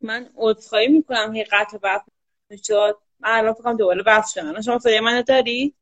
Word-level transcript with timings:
من 0.00 0.26
عذرخواهی 0.36 0.88
می‌کنم 0.88 1.34
هی 1.34 1.44
قطع 1.44 1.78
بحث 1.78 2.02
شد 2.66 2.98
من 3.20 3.30
الان 3.30 3.52
فکرم 3.52 3.76
دوباره 3.76 4.02
بحث 4.02 4.34
شدم. 4.34 4.60
شما 4.60 4.78
صدای 4.78 5.00
منو 5.00 5.22
داری؟ 5.22 5.74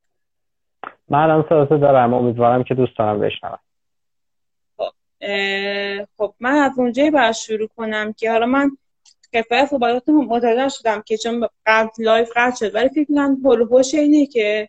من 1.09 1.19
الان 1.19 1.45
صداتو 1.48 1.79
دارم. 1.79 2.15
امیدوارم 2.15 2.65
که 2.65 2.75
دوست 2.75 2.98
دارم 2.98 3.20
بشنوم. 3.20 3.59
خب 4.77 4.92
خب 6.16 6.34
من 6.41 6.52
از 6.52 6.78
اونجایی 6.78 7.11
باید 7.11 7.33
شروع 7.33 7.69
کنم 7.77 8.12
که 8.12 8.30
حالا 8.30 8.47
من 8.47 8.70
کفایت 9.33 9.66
صحبتاتون 9.66 10.25
متوجه 10.25 10.69
شدم 10.69 11.03
که 11.06 11.16
چون 11.16 11.48
قبل 11.66 11.89
live 11.98 12.30
قطع 12.37 12.56
شد. 12.56 12.75
ولی 12.75 12.89
فکر 12.89 13.05
کنم 13.05 13.41
حول 13.45 13.63
و 13.63 13.70
حوش 13.70 13.95
اینه 13.95 14.27
که 14.27 14.69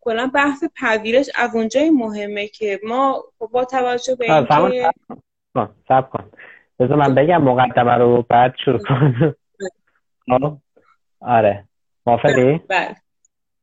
کلا 0.00 0.30
بحث 0.34 0.64
پذیرش 0.80 1.30
از 1.34 1.56
اونجای 1.56 1.90
مهمه 1.90 2.48
که 2.48 2.80
ما 2.84 3.24
خب 3.38 3.46
با 3.46 3.64
توجه 3.64 4.14
به 4.14 4.32
اینکه 4.34 4.90
سب 5.88 6.10
کن. 6.10 6.30
بذار 6.82 6.96
من 6.96 7.14
بگم 7.14 7.42
مقدمه 7.42 7.94
رو 7.94 8.24
بعد 8.28 8.54
شروع 8.64 8.78
کن 8.78 9.34
خب. 10.30 10.56
آره. 11.20 11.64
موافقی؟ 12.06 12.60
بله. 12.68 12.94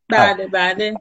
بله 0.09 0.47
بله. 0.53 0.93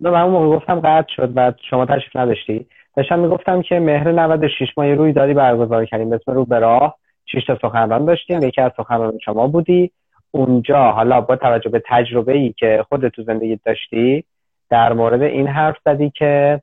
من 0.00 0.20
اون 0.20 0.32
موقع 0.32 0.56
گفتم 0.56 0.80
قطع 0.80 1.12
شد 1.16 1.34
بعد 1.34 1.56
شما 1.70 1.86
تشریف 1.86 2.16
نداشتی. 2.16 2.66
داشتم 2.96 3.18
می‌گفتم 3.18 3.62
که 3.62 3.80
مهر 3.80 4.12
96 4.12 4.68
ماه 4.76 4.94
رویدادی 4.94 5.34
برگزار 5.34 5.84
کردیم. 5.84 6.10
به 6.10 6.16
اسم 6.16 6.32
رو 6.32 6.44
به 6.44 6.58
راه. 6.58 6.96
شش 7.26 7.44
تا 7.46 7.58
سخنران 7.62 8.04
داشتیم. 8.04 8.42
یکی 8.42 8.60
از 8.60 8.72
سخنران 8.76 9.18
شما 9.24 9.46
بودی. 9.46 9.90
اونجا 10.30 10.90
حالا 10.90 11.20
با 11.20 11.36
توجه 11.36 11.70
به 11.70 11.82
تجربه 11.86 12.32
ای 12.32 12.52
که 12.52 12.84
خود 12.88 13.08
تو 13.08 13.22
زندگی 13.22 13.60
داشتی 13.64 14.24
در 14.70 14.92
مورد 14.92 15.22
این 15.22 15.46
حرف 15.46 15.76
زدی 15.84 16.10
که 16.10 16.60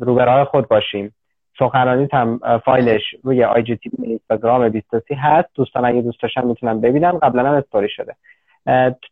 روبراه 0.00 0.44
خود 0.44 0.68
باشیم. 0.68 1.14
سخنرانی 1.58 2.08
هم 2.12 2.40
فایلش 2.64 3.02
روی 3.22 3.44
آی 3.44 3.62
جی 3.62 3.76
تی 3.76 3.90
اینستاگرام 4.02 4.68
23 4.68 5.14
هست. 5.14 5.48
دوستان 5.54 5.84
اگه 5.84 6.00
دوست 6.00 6.22
داشتن 6.22 6.46
می‌تونن 6.46 6.80
ببینن. 6.80 7.18
قبلا 7.18 7.48
هم 7.48 7.54
استوری 7.54 7.88
شده. 7.88 8.14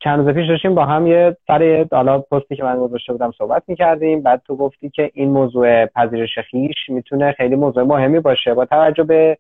چند 0.01 0.19
روز 0.19 0.35
پیش 0.35 0.49
داشتیم 0.49 0.75
با 0.75 0.85
هم 0.85 1.07
یه 1.07 1.37
سر 1.47 1.87
حالا 1.93 2.19
پستی 2.19 2.57
که 2.57 2.65
من 2.65 2.79
گذاشته 2.79 3.13
بودم 3.13 3.31
صحبت 3.39 3.63
می‌کردیم. 3.67 4.23
بعد 4.23 4.43
تو 4.47 4.57
گفتی 4.57 4.91
که 4.91 5.11
این 5.15 5.31
موضوع 5.31 5.87
پذیرش 5.87 6.39
خیش 6.39 6.89
می‌تونه 6.89 7.33
خیلی 7.33 7.57
موضوع 7.57 7.85
مهمی 7.85 8.21
باشه 8.21 8.55
با 8.55 8.65
توجه 8.65 9.05
به 9.05 9.39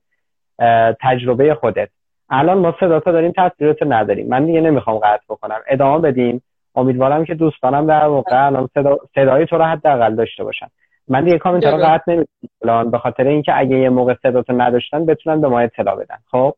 تجربه 1.00 1.54
خودت. 1.54 1.88
الان 2.30 2.58
ما 2.58 2.74
صدا 2.80 2.98
داریم 2.98 3.32
تصویرت 3.36 3.82
نداریم. 3.82 4.28
من 4.28 4.46
دیگه 4.46 4.60
نمی‌خوام 4.60 4.98
قطع 4.98 5.24
بکنم. 5.28 5.58
ادامه 5.68 5.98
بدیم. 5.98 6.42
امیدوارم 6.74 7.24
که 7.24 7.34
دوستانم 7.34 7.86
در 7.86 8.06
واقع 8.06 8.46
الان 8.46 8.68
صدا... 8.74 8.98
صدای 9.14 9.46
تو 9.46 9.58
رو 9.58 9.64
حداقل 9.64 10.14
داشته 10.14 10.44
باشن. 10.44 10.66
من 11.08 11.24
دیگه 11.24 11.38
کامنت 11.38 11.64
رو 11.64 11.76
قطع 11.76 12.12
نمی‌کنم. 12.12 12.90
به 12.90 12.98
خاطر 12.98 13.26
اینکه 13.26 13.58
اگه 13.58 13.78
یه 13.78 13.88
موقع 13.88 14.14
صداتو 14.22 14.52
نداشتن 14.52 15.06
بتونن 15.06 15.40
به 15.40 15.48
ما 15.48 15.60
اطلاع 15.60 15.96
بدن. 15.96 16.16
خب؟ 16.30 16.54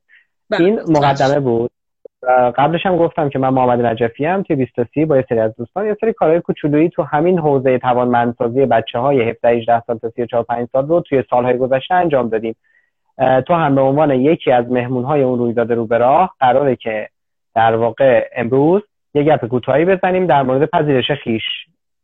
بله. 0.51 0.65
این 0.65 0.81
مقدمه 0.89 1.41
بود. 1.41 1.71
قبلش 2.57 2.87
هم 2.87 2.97
گفتم 2.97 3.29
که 3.29 3.39
من 3.39 3.49
محمد 3.49 3.87
نجفی 3.87 4.27
ام 4.27 4.43
توی 4.43 4.57
23 4.57 5.07
با 5.07 5.17
یه 5.17 5.25
سری 5.29 5.39
از 5.39 5.57
دوستان. 5.57 5.87
یه 5.87 5.97
سری 6.01 6.13
کارهای 6.13 6.41
کوچولویی 6.41 6.89
تو 6.89 7.03
همین 7.03 7.39
حوزه 7.39 7.79
توانمندسازی 7.79 8.67
بچه 8.67 8.99
های 8.99 9.31
17 9.31 9.49
18 9.49 9.81
سال 9.81 9.99
تا 9.99 10.11
34 10.11 10.43
5 10.43 10.69
سال 10.73 10.89
رو 10.89 11.01
توی 11.01 11.25
سالهای 11.31 11.59
گذشته 11.59 11.95
انجام 11.95 12.29
دادیم. 12.29 12.56
تو 13.47 13.55
هم 13.55 13.75
به 13.75 13.81
عنوان 13.81 14.11
یکی 14.11 14.53
از 14.53 14.71
مهمون 14.71 15.05
های 15.05 15.23
اون 15.23 15.39
رویداد 15.39 15.73
رو 15.73 15.87
به 15.87 15.99
راه 15.99 16.35
قراره 16.41 16.77
که 16.77 17.09
در 17.55 17.77
واقع 17.77 18.29
امروز 18.37 18.83
یه 19.15 19.23
گپ 19.23 19.47
کوتاهی 19.47 19.85
بزنیم 19.85 20.27
در 20.27 20.43
مورد 20.43 20.71
پذیرش 20.71 21.11
خیش. 21.11 21.43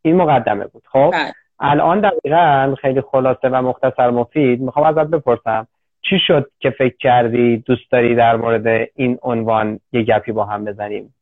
این 0.02 0.16
مقدمه 0.16 0.66
بود. 0.66 0.82
خب؟ 0.92 1.10
بله. 1.12 1.32
الان 1.64 2.00
دقیقا 2.00 2.74
خیلی 2.80 3.00
خلاصه 3.00 3.48
و 3.48 3.62
مختصر 3.62 4.10
مفید. 4.10 4.60
می‌خوام 4.60 4.86
ازت 4.86 5.10
بپرسم 5.10 5.66
چی 6.10 6.16
شد 6.26 6.50
که 6.58 6.70
فکر 6.70 6.96
کردی 7.00 7.56
دوست 7.56 7.90
داری 7.92 8.14
در 8.14 8.36
مورد 8.36 8.88
این 8.94 9.18
عنوان 9.22 9.80
یه 9.92 10.02
گپی 10.02 10.32
با 10.32 10.44
هم 10.44 10.64
بزنیم؟ 10.64 11.14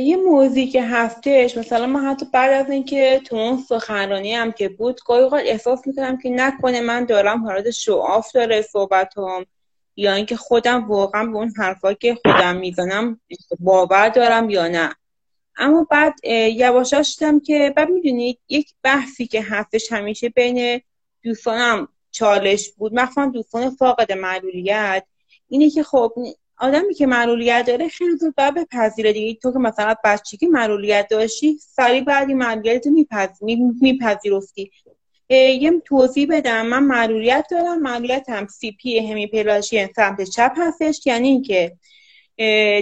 یه 0.00 0.16
موضوعی 0.16 0.66
که 0.66 0.82
هفتهش 0.82 1.58
مثلا 1.58 1.86
من 1.86 2.00
حتی 2.00 2.26
بعد 2.32 2.52
از 2.52 2.70
اینکه 2.70 3.20
تو 3.26 3.36
اون 3.36 3.56
سخنرانی 3.56 4.34
هم 4.34 4.52
که 4.52 4.68
بود 4.68 5.00
گاهی 5.06 5.22
اوقات 5.22 5.42
احساس 5.46 5.86
می‌کنم 5.86 6.18
که 6.18 6.30
نکنه 6.30 6.80
من 6.80 7.04
دارم 7.04 7.44
حالت 7.44 7.70
شعاف 7.70 8.32
داره 8.32 8.62
صحبتم 8.62 9.46
یا 9.96 10.12
اینکه 10.12 10.36
خودم 10.36 10.88
واقعا 10.88 11.26
به 11.26 11.36
اون 11.36 11.52
حرفا 11.58 11.92
که 11.92 12.14
خودم 12.14 12.56
می‌زنم 12.56 13.20
باور 13.60 14.08
دارم 14.08 14.50
یا 14.50 14.68
نه. 14.68 14.90
اما 15.56 15.86
بعد 15.90 16.14
یواشاش 16.56 17.18
که 17.44 17.72
بعد 17.76 17.90
می‌دونید 17.90 18.38
یک 18.48 18.70
بحثی 18.82 19.26
که 19.26 19.42
هستش 19.42 19.92
همیشه 19.92 20.28
بین 20.28 20.80
دوستانم 21.22 21.88
چالش 22.10 22.70
بود. 22.70 22.94
مخصوصا 22.94 23.26
دوستان 23.26 23.70
فاقد 23.70 24.12
معلولیت. 24.12 25.04
اینه 25.48 25.70
که 25.70 25.82
خب 25.82 26.14
آدمی 26.58 26.94
که 26.94 27.06
معلولیت 27.06 27.64
داره 27.66 27.88
خیلی 27.88 28.16
زود 28.16 28.34
باید 28.34 28.54
بپذیره 28.54 29.12
دیگه. 29.12 29.34
تو 29.34 29.52
که 29.52 29.58
مثلا 29.58 29.94
بچگی 30.04 30.46
معلولیت 30.46 31.08
داشتی 31.10 31.58
سریع 31.60 32.04
بعد 32.04 32.28
این 32.28 32.38
معلولیت 32.38 32.86
میپذیرفتی. 33.80 34.70
یه 35.30 35.82
توضیح 35.84 36.26
بدم. 36.30 36.66
من 36.66 36.82
معلولیت 36.82 37.46
دارم. 37.50 37.82
معلولیت 37.82 38.28
هم 38.28 38.46
سی 38.46 38.72
پی 38.72 38.98
همی 38.98 39.26
پلاشی 39.26 39.88
سمت 39.96 40.22
چپ 40.22 40.52
هستش. 40.56 41.06
یعنی 41.06 41.28
اینکه 41.28 41.76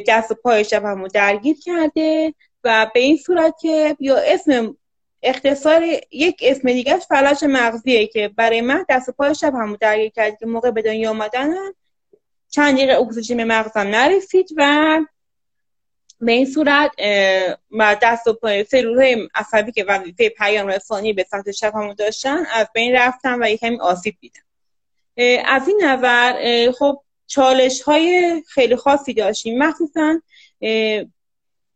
دست 0.08 0.30
و 0.30 0.34
پای 0.34 0.64
چپمو 0.64 1.08
درگیر 1.08 1.56
کرده. 1.60 2.34
و 2.64 2.90
به 2.94 3.00
این 3.00 3.16
صورت 3.16 3.54
که 3.60 3.96
یا 4.00 4.16
اسم 4.16 4.76
اختصار 5.22 5.82
یک 6.10 6.36
اسم 6.42 6.72
دیگه 6.72 6.96
فلج 6.96 7.44
مغزیه 7.44 8.06
که 8.06 8.28
برای 8.28 8.60
من 8.60 8.84
دست 8.88 9.08
و 9.08 9.12
پای 9.12 9.34
شب 9.34 9.54
همو 9.54 9.76
درگیر 9.76 10.10
کرد 10.10 10.38
که 10.38 10.46
موقع 10.46 10.70
به 10.70 10.82
دنیا 10.82 11.10
آمدن 11.10 11.54
چند 12.50 12.76
دقیقه 12.76 12.92
اکسیژن 12.92 13.36
به 13.36 13.44
مغزم 13.44 13.80
نرسید 13.80 14.48
و 14.56 15.00
به 16.20 16.32
این 16.32 16.46
صورت 16.46 16.90
و 17.70 17.96
دست 18.02 18.26
و 18.26 18.32
پای 18.32 18.64
سلولهای 18.64 19.28
عصبی 19.34 19.72
که 19.72 19.84
وظیفه 19.84 20.28
پیام 20.28 20.66
رسانی 20.66 21.12
به 21.12 21.26
سطح 21.30 21.50
شب 21.52 21.74
همو 21.74 21.94
داشتن 21.94 22.46
از 22.52 22.66
بین 22.74 22.94
رفتن 22.94 23.38
و 23.38 23.56
کمی 23.56 23.80
آسیب 23.80 24.14
دیدن. 24.20 24.40
از 25.46 25.68
این 25.68 25.80
نظر 25.82 26.70
خب 26.72 27.02
چالش 27.26 27.82
های 27.82 28.42
خیلی 28.48 28.76
خاصی 28.76 29.14
داشتیم. 29.14 29.58
مخصوصا 29.58 30.20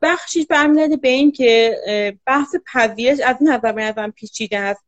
بخشیش 0.06 0.46
برمیگرده 0.46 0.96
به 0.96 1.08
این 1.08 1.32
که 1.32 1.76
بحث 2.26 2.54
پذیرش 2.72 3.20
از 3.20 3.36
این 3.40 3.50
نظر 3.50 3.72
به 3.72 3.82
نظرم 3.82 4.10
پیچیده 4.10 4.58
است 4.58 4.84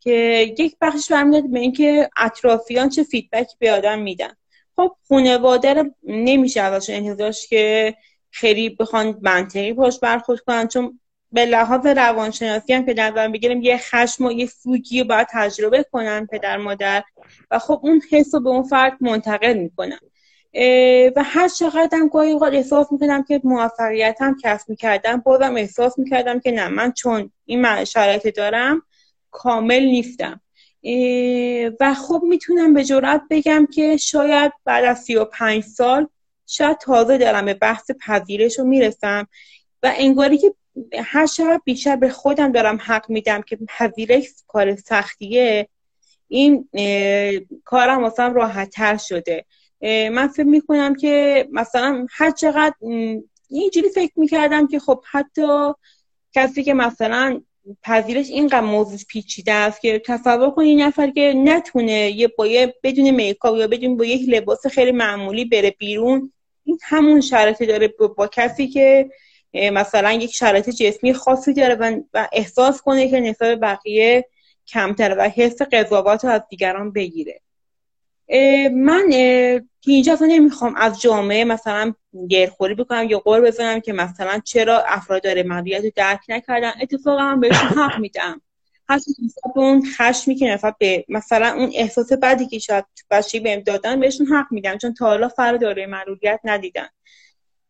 که 0.00 0.10
یک 0.58 0.76
بخشش 0.80 1.12
برمیگرده 1.12 1.48
به 1.48 1.58
این 1.58 1.72
که 1.72 2.10
اطرافیان 2.16 2.88
چه 2.88 3.02
فیدبکی 3.02 3.56
به 3.58 3.72
آدم 3.72 3.98
میدن. 3.98 4.34
خب 4.76 4.96
خانواده 5.08 5.74
رو 5.74 5.90
نمیشه 6.02 6.60
ازشون 6.60 6.96
انتظار 6.96 7.32
که 7.48 7.94
خیلی 8.30 8.70
بخوان 8.70 9.18
منطقی 9.22 9.72
باش 9.72 9.98
برخورد 10.00 10.40
کنن 10.40 10.68
چون 10.68 11.00
به 11.32 11.44
لحاظ 11.44 11.86
روانشناسی 11.86 12.72
هم 12.72 12.86
که 12.86 12.94
در 12.94 13.28
بگیریم 13.28 13.62
یه 13.62 13.78
خشم 13.78 14.24
و 14.24 14.32
یه 14.32 14.46
سوگی 14.46 15.00
رو 15.00 15.08
باید 15.08 15.28
تجربه 15.30 15.86
کنن 15.92 16.26
پدر 16.26 16.56
مادر 16.56 17.02
و 17.50 17.58
خب 17.58 17.80
اون 17.82 18.02
حس 18.10 18.34
رو 18.34 18.40
به 18.40 18.48
اون 18.48 18.62
فرد 18.62 18.96
منتقل 19.00 19.54
می‌کنن. 19.54 19.98
و 21.16 21.22
هر 21.24 21.48
چقدر 21.48 21.88
هم 21.92 22.08
گاهی 22.08 22.32
اوقات 22.32 22.52
احساس 22.52 22.92
می‌کنم 22.92 23.22
که 23.22 23.40
موفقیت 23.44 24.16
هم 24.20 24.36
کسب 24.42 24.68
می‌کردم 24.68 25.16
بازم 25.16 25.56
احساس 25.56 25.98
می‌کردم 25.98 26.40
که 26.40 26.52
نه 26.52 26.68
من 26.68 26.92
چون 26.92 27.30
این 27.44 27.84
شرایط 27.84 28.36
دارم 28.36 28.82
کامل 29.30 29.82
نیستم. 29.82 30.40
و 31.80 31.94
خب 31.94 32.22
می‌تونم 32.24 32.74
به 32.74 32.84
جرات 32.84 33.22
بگم 33.30 33.66
که 33.72 33.96
شاید 33.96 34.52
بعد 34.64 34.84
از 34.84 34.98
سی 34.98 35.16
و 35.16 35.24
پنج 35.24 35.64
سال 35.64 36.08
شاید 36.46 36.78
تازه 36.78 37.18
دارم 37.18 37.44
به 37.44 37.54
بحث 37.54 37.90
پذیرش 38.06 38.58
رو 38.58 38.64
می‌رسم 38.64 39.26
و 39.82 39.92
انگاری 39.96 40.38
که 40.38 40.54
هر 41.04 41.26
چقدر 41.26 41.60
بیشتر 41.64 41.96
به 41.96 42.08
خودم 42.08 42.52
دارم 42.52 42.78
حق 42.82 43.10
میدم 43.10 43.42
که 43.42 43.58
پذیرش 43.68 44.24
کار 44.46 44.76
سختیه 44.76 45.68
این 46.28 46.68
کارم 47.64 48.02
واسم 48.02 48.34
راحت 48.34 48.70
تر 48.70 48.96
شده. 48.96 49.44
من 49.82 50.28
فکر 50.28 50.46
می‌کنم 50.46 50.94
که 50.94 51.48
مثلا 51.52 52.06
هر 52.10 52.30
چقدر 52.30 52.74
اینجوری 53.50 53.88
فکر 53.88 54.12
می‌کردم 54.16 54.66
که 54.66 54.78
خب 54.78 55.04
حتی 55.10 55.72
کسی 56.32 56.64
که 56.64 56.74
مثلا 56.74 57.40
پذیرش 57.82 58.30
اینقدر 58.30 58.60
موضوع 58.60 58.98
پیچیده 59.08 59.52
است 59.52 59.80
که 59.80 59.98
تصور 59.98 60.50
کنی 60.50 60.76
نفر 60.76 61.10
که 61.10 61.34
نتونه 61.36 62.10
یه 62.10 62.28
با 62.28 62.46
بدون 62.82 63.10
میکاپ 63.10 63.56
یا 63.56 63.66
بدون 63.66 63.96
با 63.96 64.04
یک 64.04 64.28
لباس 64.28 64.66
خیلی 64.66 64.92
معمولی 64.92 65.44
بره 65.44 65.70
بیرون 65.70 66.32
این 66.64 66.78
همون 66.82 67.20
شرطی 67.20 67.66
داره 67.66 67.88
با, 67.88 68.26
کسی 68.26 68.68
که 68.68 69.10
مثلا 69.54 70.12
یک 70.12 70.34
شرایط 70.34 70.70
جسمی 70.70 71.14
خاصی 71.14 71.52
داره 71.52 71.74
و, 71.74 72.28
احساس 72.32 72.82
کنه 72.82 73.08
که 73.08 73.20
نسبت 73.20 73.58
بقیه 73.58 74.28
کمتره 74.66 75.14
و 75.14 75.28
حس 75.28 75.62
قضاوت 75.62 76.24
رو 76.24 76.30
از 76.30 76.42
دیگران 76.50 76.92
بگیره. 76.92 77.40
من 78.72 79.12
اینجا 79.86 80.12
اصلا 80.12 80.26
نمی‌خوام 80.26 80.74
از 80.76 81.00
جامعه 81.00 81.44
مثلا 81.44 81.94
گرخوری 82.28 82.74
بکنم 82.74 83.06
یا 83.10 83.18
قول 83.18 83.40
بزنم 83.40 83.80
که 83.80 83.92
مثلا 83.92 84.40
چرا 84.44 84.84
افراد 84.86 85.22
داره 85.22 85.42
مدیریت 85.42 85.84
رو 85.84 85.90
درک 85.96 86.20
نکردن. 86.28 86.72
اتفاقا 86.80 87.22
من 87.22 87.40
بهشون 87.40 87.68
حق 87.82 87.98
میدم. 87.98 88.40
به 89.54 89.60
اون 89.60 89.82
خشمی 89.96 90.34
که 90.34 90.52
نفر 90.52 90.74
به 90.78 91.04
مثلا 91.08 91.54
اون 91.54 91.70
احساس 91.74 92.12
بدی 92.12 92.46
که 92.46 92.58
شاید 92.58 92.84
بچه 93.10 93.40
بهم 93.40 93.60
دادن 93.60 94.00
بهشون 94.00 94.26
حق 94.26 94.46
میدم 94.50 94.78
چون 94.78 94.94
تا 94.94 95.06
حالا 95.06 95.28
فرد 95.28 95.60
داره 95.60 95.86
معلولیت 95.86 96.40
ندیدن. 96.44 96.88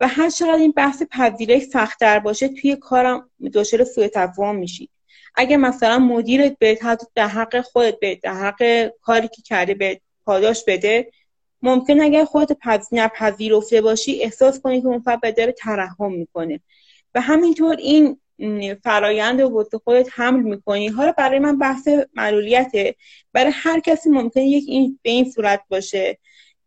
و 0.00 0.08
هر 0.08 0.30
چقدر 0.30 0.54
این 0.54 0.72
بحث 0.72 1.02
پذیرایی 1.10 1.60
سختتر 1.60 2.18
باشه 2.18 2.48
توی 2.48 2.76
کارم 2.76 3.30
دچار 3.54 3.84
سوء 3.84 4.08
تفاهم 4.08 4.56
میشید 4.56 4.90
اگه 5.34 5.56
مثلا 5.56 5.98
مدیرت 5.98 6.58
به 6.58 6.78
در 7.14 7.28
حق 7.28 7.60
خودت 7.60 8.00
به 8.00 8.14
در 8.14 8.34
حق 8.34 8.90
کاری 9.02 9.28
که 9.28 9.42
کرده 9.42 9.74
به 9.74 10.00
پاداش 10.26 10.64
بده. 10.66 11.10
ممکن 11.62 12.00
اگر 12.00 12.24
خودت 12.24 12.58
پذ... 12.58 12.86
نپذیرفته 12.92 13.80
باشی 13.80 14.22
احساس 14.22 14.60
کنی 14.60 14.80
که 14.80 14.86
اون 14.86 15.00
فرد 15.00 15.36
داره 15.36 15.52
ترحم 15.52 16.12
می‌کنه. 16.12 16.60
و 17.14 17.20
همینطور 17.20 17.76
این 17.76 18.18
فرایند 18.84 19.40
رو 19.40 19.48
واسه 19.48 19.78
خودت 19.78 20.08
حمل 20.12 20.42
می‌کنی. 20.42 20.88
حالا 20.88 21.12
برای 21.12 21.38
من 21.38 21.58
بحث 21.58 21.88
معلولیته. 22.14 22.94
برای 23.32 23.52
هر 23.54 23.80
کسی 23.80 24.10
ممکنه 24.10 24.46
یک 24.46 24.64
این 24.68 24.98
به 25.02 25.10
این 25.10 25.30
صورت 25.30 25.60
باشه. 25.68 26.18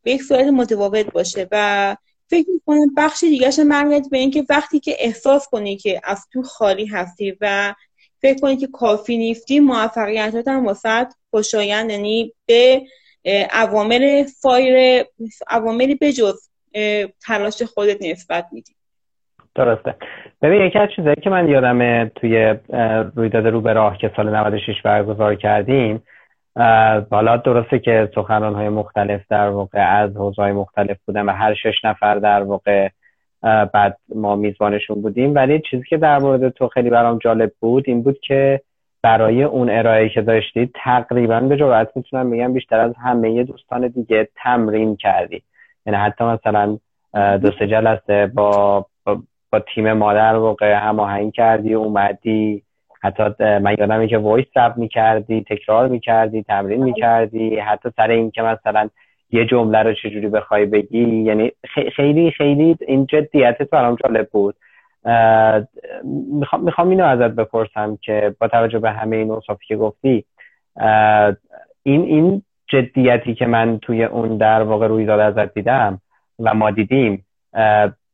به 0.03 0.11
یک 0.11 0.23
صورت 0.23 0.45
متفاوت 0.45 1.05
باشه. 1.11 1.47
و 1.51 1.95
فکر 2.29 2.49
می‌کنم 2.49 2.93
بخش 2.97 3.23
دیگرش 3.23 3.59
برمیاد 3.59 4.09
به 4.09 4.17
اینکه 4.17 4.45
وقتی 4.49 4.79
که 4.79 4.95
احساس 4.99 5.47
کنی 5.47 5.77
که 5.77 6.01
از 6.03 6.27
تو 6.33 6.43
خالی 6.43 6.85
هستی 6.85 7.37
و 7.41 7.73
فکر 8.21 8.39
کنی 8.39 8.57
که 8.57 8.67
کافی 8.67 9.17
نیستی 9.17 9.59
موفقیتات 9.59 10.47
هم 10.47 10.65
واسط 10.65 11.07
خوشایند 11.29 11.91
یعنی 11.91 12.33
به 12.45 12.81
عوامل 13.51 14.23
فایر 14.41 15.03
عواملی 15.47 15.95
به 15.95 16.11
جز 16.11 16.49
تلاش 17.27 17.63
خودت 17.63 17.97
نسبت 18.01 18.45
میدی. 18.51 18.71
درسته. 19.55 19.95
ببین 20.41 20.61
یکی 20.61 20.79
از 20.79 20.89
چیزایی 20.95 21.15
که 21.23 21.29
من 21.29 21.47
یادمه 21.47 22.11
توی 22.15 22.55
رویداد 23.15 23.47
رو 23.47 23.61
به 23.61 23.73
راه 23.73 23.97
که 23.97 24.11
سال 24.15 24.35
96 24.35 24.81
برگزار 24.83 25.35
کردیم 25.35 26.03
حالا 27.11 27.37
درسته 27.37 27.79
که 27.79 28.09
سخنران 28.15 28.55
های 28.55 28.69
مختلف 28.69 29.21
در 29.29 29.49
واقع 29.49 30.03
از 30.03 30.17
حوزه 30.17 30.51
مختلف 30.51 30.97
بودن 31.05 31.25
و 31.25 31.31
هر 31.31 31.53
شش 31.53 31.75
نفر 31.83 32.15
در 32.15 32.43
واقع 32.43 32.89
بعد 33.73 33.97
ما 34.15 34.35
میزبانشون 34.35 35.01
بودیم. 35.01 35.35
ولی 35.35 35.61
چیزی 35.69 35.83
که 35.89 35.97
در 35.97 36.19
مورد 36.19 36.49
تو 36.49 36.67
خیلی 36.67 36.89
برام 36.89 37.17
جالب 37.17 37.51
بود 37.59 37.83
این 37.87 38.03
بود 38.03 38.19
که 38.19 38.61
برای 39.05 39.43
اون 39.43 39.69
ارائه 39.69 40.09
که 40.09 40.21
داشتی 40.21 40.69
تقریبا 40.83 41.39
به 41.39 41.57
جرات 41.57 41.91
می‌تونم 41.95 42.29
بگم 42.31 42.53
بیشتر 42.53 42.79
از 42.79 42.93
همه 43.03 43.43
دوستان 43.43 43.87
دیگه 43.87 44.27
تمرین 44.35 44.95
کردی. 44.95 45.41
یعنی 45.85 45.99
حتی 45.99 46.23
مثلا 46.23 46.77
دو 47.37 47.51
سه 47.59 47.67
جلسه 47.67 48.31
با 48.35 48.85
با 49.51 49.59
تیم 49.59 49.93
مادر 49.93 50.35
واقع 50.35 50.73
هماهنگ 50.73 51.33
کردی 51.33 51.73
اومدی 51.73 52.63
حتی 53.01 53.23
من 53.39 53.75
یادمه 53.79 54.07
که 54.07 54.17
وایس 54.17 54.45
ثبت 54.53 54.77
می‌کردی 54.77 55.45
تکرار 55.49 55.87
می‌کردی 55.87 56.43
تمرین 56.43 56.83
می‌کردی 56.83 57.59
حتی 57.59 57.89
سر 57.95 58.09
این 58.09 58.31
که 58.31 58.41
مثلا 58.41 58.89
یه 59.31 59.45
جمله 59.45 59.83
رو 59.83 59.93
چجوری 59.93 60.27
بخوای 60.27 60.65
بگی. 60.65 61.03
یعنی 61.03 61.51
خیلی 61.95 62.31
خیلی 62.31 62.77
این 62.87 63.05
جدیت 63.05 63.69
برام 63.69 63.97
جالب 64.03 64.29
بود. 64.29 64.55
می‌خوام 66.03 66.63
می‌خوام 66.63 66.89
اینو 66.89 67.05
ازت 67.05 67.35
بپرسم 67.35 67.97
که 68.01 68.35
با 68.39 68.47
توجه 68.47 68.79
به 68.79 68.91
همه 68.91 69.15
این 69.15 69.31
اوصافی 69.31 69.65
که 69.65 69.75
گفتی 69.75 70.25
این 71.83 72.01
این 72.01 72.41
جدیتی 72.67 73.35
که 73.35 73.45
من 73.45 73.79
توی 73.79 74.03
اون 74.03 74.37
در 74.37 74.61
واقع 74.61 74.87
رویداد 74.87 75.19
ازت 75.19 75.53
دیدم 75.53 76.01
و 76.39 76.53
ما 76.53 76.71
دیدیم 76.71 77.25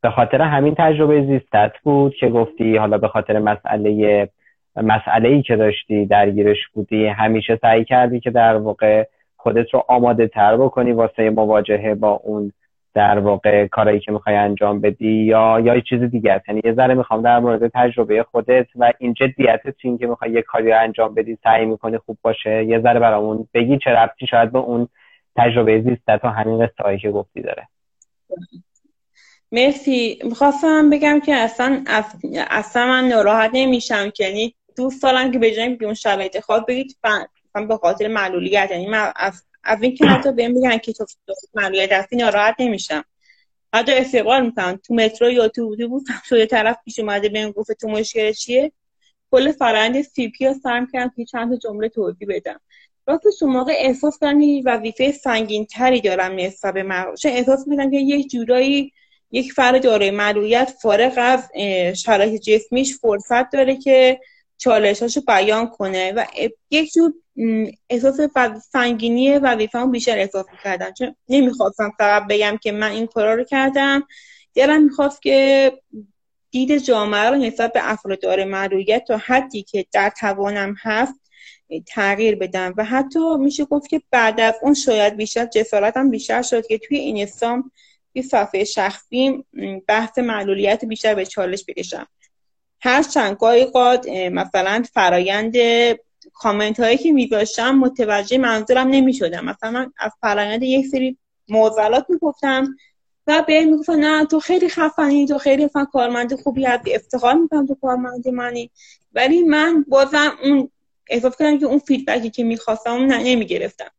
به 0.01 0.09
خاطر 0.15 0.41
همین 0.41 0.75
تجربه 0.77 1.25
زیستت 1.25 1.71
بود 1.83 2.15
که 2.15 2.29
گفتی 2.29 2.77
حالا 2.77 2.97
به 2.97 3.07
خاطر 3.07 3.39
مسئله 3.39 4.29
مسئله 4.75 5.29
ای 5.29 5.41
که 5.41 5.55
داشتی 5.55 6.05
درگیرش 6.05 6.67
بودی 6.73 7.07
همیشه 7.07 7.59
سعی 7.61 7.85
کردی 7.85 8.19
که 8.19 8.31
در 8.31 8.55
واقع 8.55 9.07
خودت 9.37 9.73
رو 9.73 9.83
آماده 9.87 10.27
تر 10.27 10.57
بکنی 10.57 10.91
واسه 10.91 11.29
مواجهه 11.29 11.95
با 11.95 12.11
اون 12.11 12.51
در 12.93 13.19
واقع 13.19 13.67
کارایی 13.67 13.99
که 13.99 14.11
می‌خوای 14.11 14.35
انجام 14.35 14.81
بدی 14.81 15.23
یا 15.23 15.59
یا 15.59 15.79
چیز 15.79 16.01
دیگه 16.01 16.31
است. 16.31 16.49
یعنی 16.49 16.61
یه 16.65 16.73
ذره 16.73 16.93
می‌خوام 16.93 17.21
در 17.21 17.39
مورد 17.39 17.71
تجربه 17.73 18.23
خودت 18.23 18.67
و 18.75 18.93
این 18.99 19.13
جدیت 19.13 19.61
تو 19.81 19.97
که 19.97 20.07
می‌خوای 20.07 20.31
یه 20.31 20.41
کاری 20.41 20.71
رو 20.71 20.79
انجام 20.79 21.13
بدی 21.13 21.37
سعی 21.43 21.65
می‌کنی 21.65 21.97
خوب 21.97 22.17
باشه 22.21 22.65
یه 22.65 22.79
ذره 22.79 22.99
برامون 22.99 23.47
بگی 23.53 23.77
چه 23.77 23.91
ربطی 23.91 24.27
شاید 24.27 24.51
به 24.51 24.59
اون 24.59 24.87
تجربه 25.37 25.81
زیستت 25.81 26.19
و 26.23 26.27
همین 26.27 26.65
قصه 26.65 26.97
که 26.97 27.11
گفتی 27.11 27.41
داره. 27.41 27.67
مرسی. 29.51 30.19
می‌خواستم 30.23 30.89
بگم 30.89 31.19
که 31.19 31.35
اصلا 31.35 31.83
اصلا 32.49 32.85
من 32.85 33.07
ناراحت 33.07 33.51
نمیشم 33.53 34.09
که 34.09 34.23
یعنی 34.23 34.55
دوست 34.77 35.03
دارم 35.03 35.31
که 35.31 35.39
به 35.39 35.51
جای 35.51 35.77
اون 35.81 35.93
شرایط 35.93 36.39
خواب 36.39 36.65
بگید 36.67 36.97
به 37.67 37.77
خاطر 37.77 38.07
معلولیت 38.07 38.71
یعنی 38.71 38.87
من 38.87 39.11
از, 39.15 39.45
از 39.63 39.81
این 39.81 39.95
که 39.95 40.05
حتی 40.05 40.31
بهم 40.31 40.53
بگن 40.53 40.77
که 40.77 40.93
تو 40.93 41.05
معلولیت 41.53 41.91
هستی 41.91 42.15
ناراحت 42.15 42.55
نمیشم. 42.59 43.03
حتی 43.73 43.91
استقبال 43.91 44.45
می‌کنم. 44.45 44.79
تو 44.87 44.93
مترو 44.93 45.31
یا 45.31 45.47
تو 45.47 45.69
اتوبوس 45.71 46.03
هم 46.09 46.21
شده 46.25 46.45
طرف 46.45 46.77
پیش 46.85 46.99
اومده 46.99 47.29
بهم 47.29 47.51
گفت 47.51 47.71
تو 47.71 47.87
مشکل 47.87 48.31
چیه؟ 48.31 48.71
کل 49.31 49.51
فرآیند 49.51 50.01
سی 50.01 50.29
پی 50.29 50.45
رو 50.45 50.53
سرم 50.63 50.87
کردم 50.93 51.13
که 51.15 51.25
چند 51.25 51.51
تا 51.51 51.57
جمله 51.57 51.89
توضیح 51.89 52.27
بدم. 52.29 52.59
راستش 53.07 53.43
اون 53.43 53.51
موقع 53.53 53.73
احساس 53.77 54.19
کردم 54.21 54.39
وظیفه 54.65 55.11
سنگین 55.11 55.65
تری 55.65 56.01
دارم 56.01 56.35
نسبت 56.35 56.73
به 56.73 56.83
من 56.83 57.05
احساس 57.25 57.67
می‌کنم 57.67 57.91
که 57.91 57.97
یک 57.97 58.31
جورایی 58.31 58.91
یک 59.31 59.53
فرد 59.53 59.83
دارای 59.83 60.11
معلولیت 60.11 60.73
فارغ 60.81 61.13
از 61.17 61.49
شرایط 61.97 62.41
جسمیش 62.41 62.97
فرصت 62.97 63.49
داره 63.49 63.75
که 63.75 64.19
چالشاشو 64.57 65.21
بیان 65.27 65.67
کنه 65.67 66.11
و 66.11 66.25
یک 66.69 66.91
جور 66.93 67.13
احساس 67.89 68.19
سنگینی 68.71 69.37
وظیفه 69.37 69.85
بیشتر 69.85 70.17
احساس 70.17 70.45
کردم 70.63 70.93
چون 70.93 71.15
نمی‌خواستم 71.29 71.91
فقط 71.97 72.27
بگم 72.29 72.57
که 72.61 72.71
من 72.71 72.91
این 72.91 73.07
کارا 73.07 73.33
رو 73.33 73.43
کردم. 73.43 74.07
دلم 74.53 74.83
می‌خواست 74.83 75.21
که 75.21 75.71
دید 76.51 76.77
جامعه 76.77 77.29
رو 77.29 77.35
نسبت 77.35 77.73
به 77.73 77.79
افراد 77.83 78.21
داره 78.21 78.45
تا 78.99 79.17
حدی 79.17 79.63
که 79.63 79.85
در 79.91 80.09
توانم 80.19 80.75
هست 80.81 81.21
تغییر 81.87 82.35
بدم. 82.35 82.73
و 82.77 82.83
حتی 82.83 83.19
میشه 83.39 83.65
گفت 83.65 83.89
که 83.89 84.01
بعد 84.11 84.39
از 84.39 84.53
اون 84.61 84.73
شاید 84.73 85.15
بیشتر 85.15 85.45
جسارتم 85.45 86.09
بیشتر 86.09 86.41
شد 86.41 86.67
که 86.67 86.77
توی 86.77 86.97
این 86.97 87.23
اسلام 87.23 87.71
توی 88.13 88.21
صفحه 88.21 88.63
شخصی 88.63 89.45
بحث 89.87 90.17
معلولیت 90.17 90.85
بیشتر 90.85 91.15
به 91.15 91.25
چالش 91.25 91.65
بکشم. 91.67 92.07
هرچند 92.81 93.35
گاهی 93.35 93.65
قاد 93.65 94.09
مثلا 94.09 94.83
فرایند 94.93 95.55
کامنت 96.33 96.79
هایی 96.79 96.97
که 96.97 97.11
میذاشتم 97.11 97.75
متوجه 97.75 98.37
منظورم 98.37 98.87
نمی‌شدم. 98.87 99.45
مثلا 99.45 99.71
من 99.71 99.91
از 99.97 100.11
فرایند 100.21 100.63
یک 100.63 100.87
سری 100.87 101.17
موزلات 101.49 102.05
می‌گفتم 102.09 102.75
و 103.27 103.43
به 103.47 103.65
می‌گفتن 103.65 103.99
نه 103.99 104.25
تو 104.25 104.39
خیلی 104.39 104.69
خفنی 104.69 105.27
تو 105.27 105.37
خیلی 105.37 105.67
فن 105.67 105.85
کارمند 105.85 106.35
خوبی 106.35 106.65
هستی 106.65 106.95
افتخار 106.95 107.33
می‌کنم 107.33 107.67
تو 107.67 107.75
کارمند 107.81 108.27
منی. 108.27 108.71
ولی 109.13 109.43
من 109.43 109.85
بازم 109.87 110.37
اون 110.43 110.69
احساس 111.09 111.37
کردم 111.37 111.59
که 111.59 111.65
اون 111.65 111.79
فیدبکی 111.79 112.29
که 112.29 112.43
می‌خواستم 112.43 112.91
نمی‌گرفتم. 112.93 113.91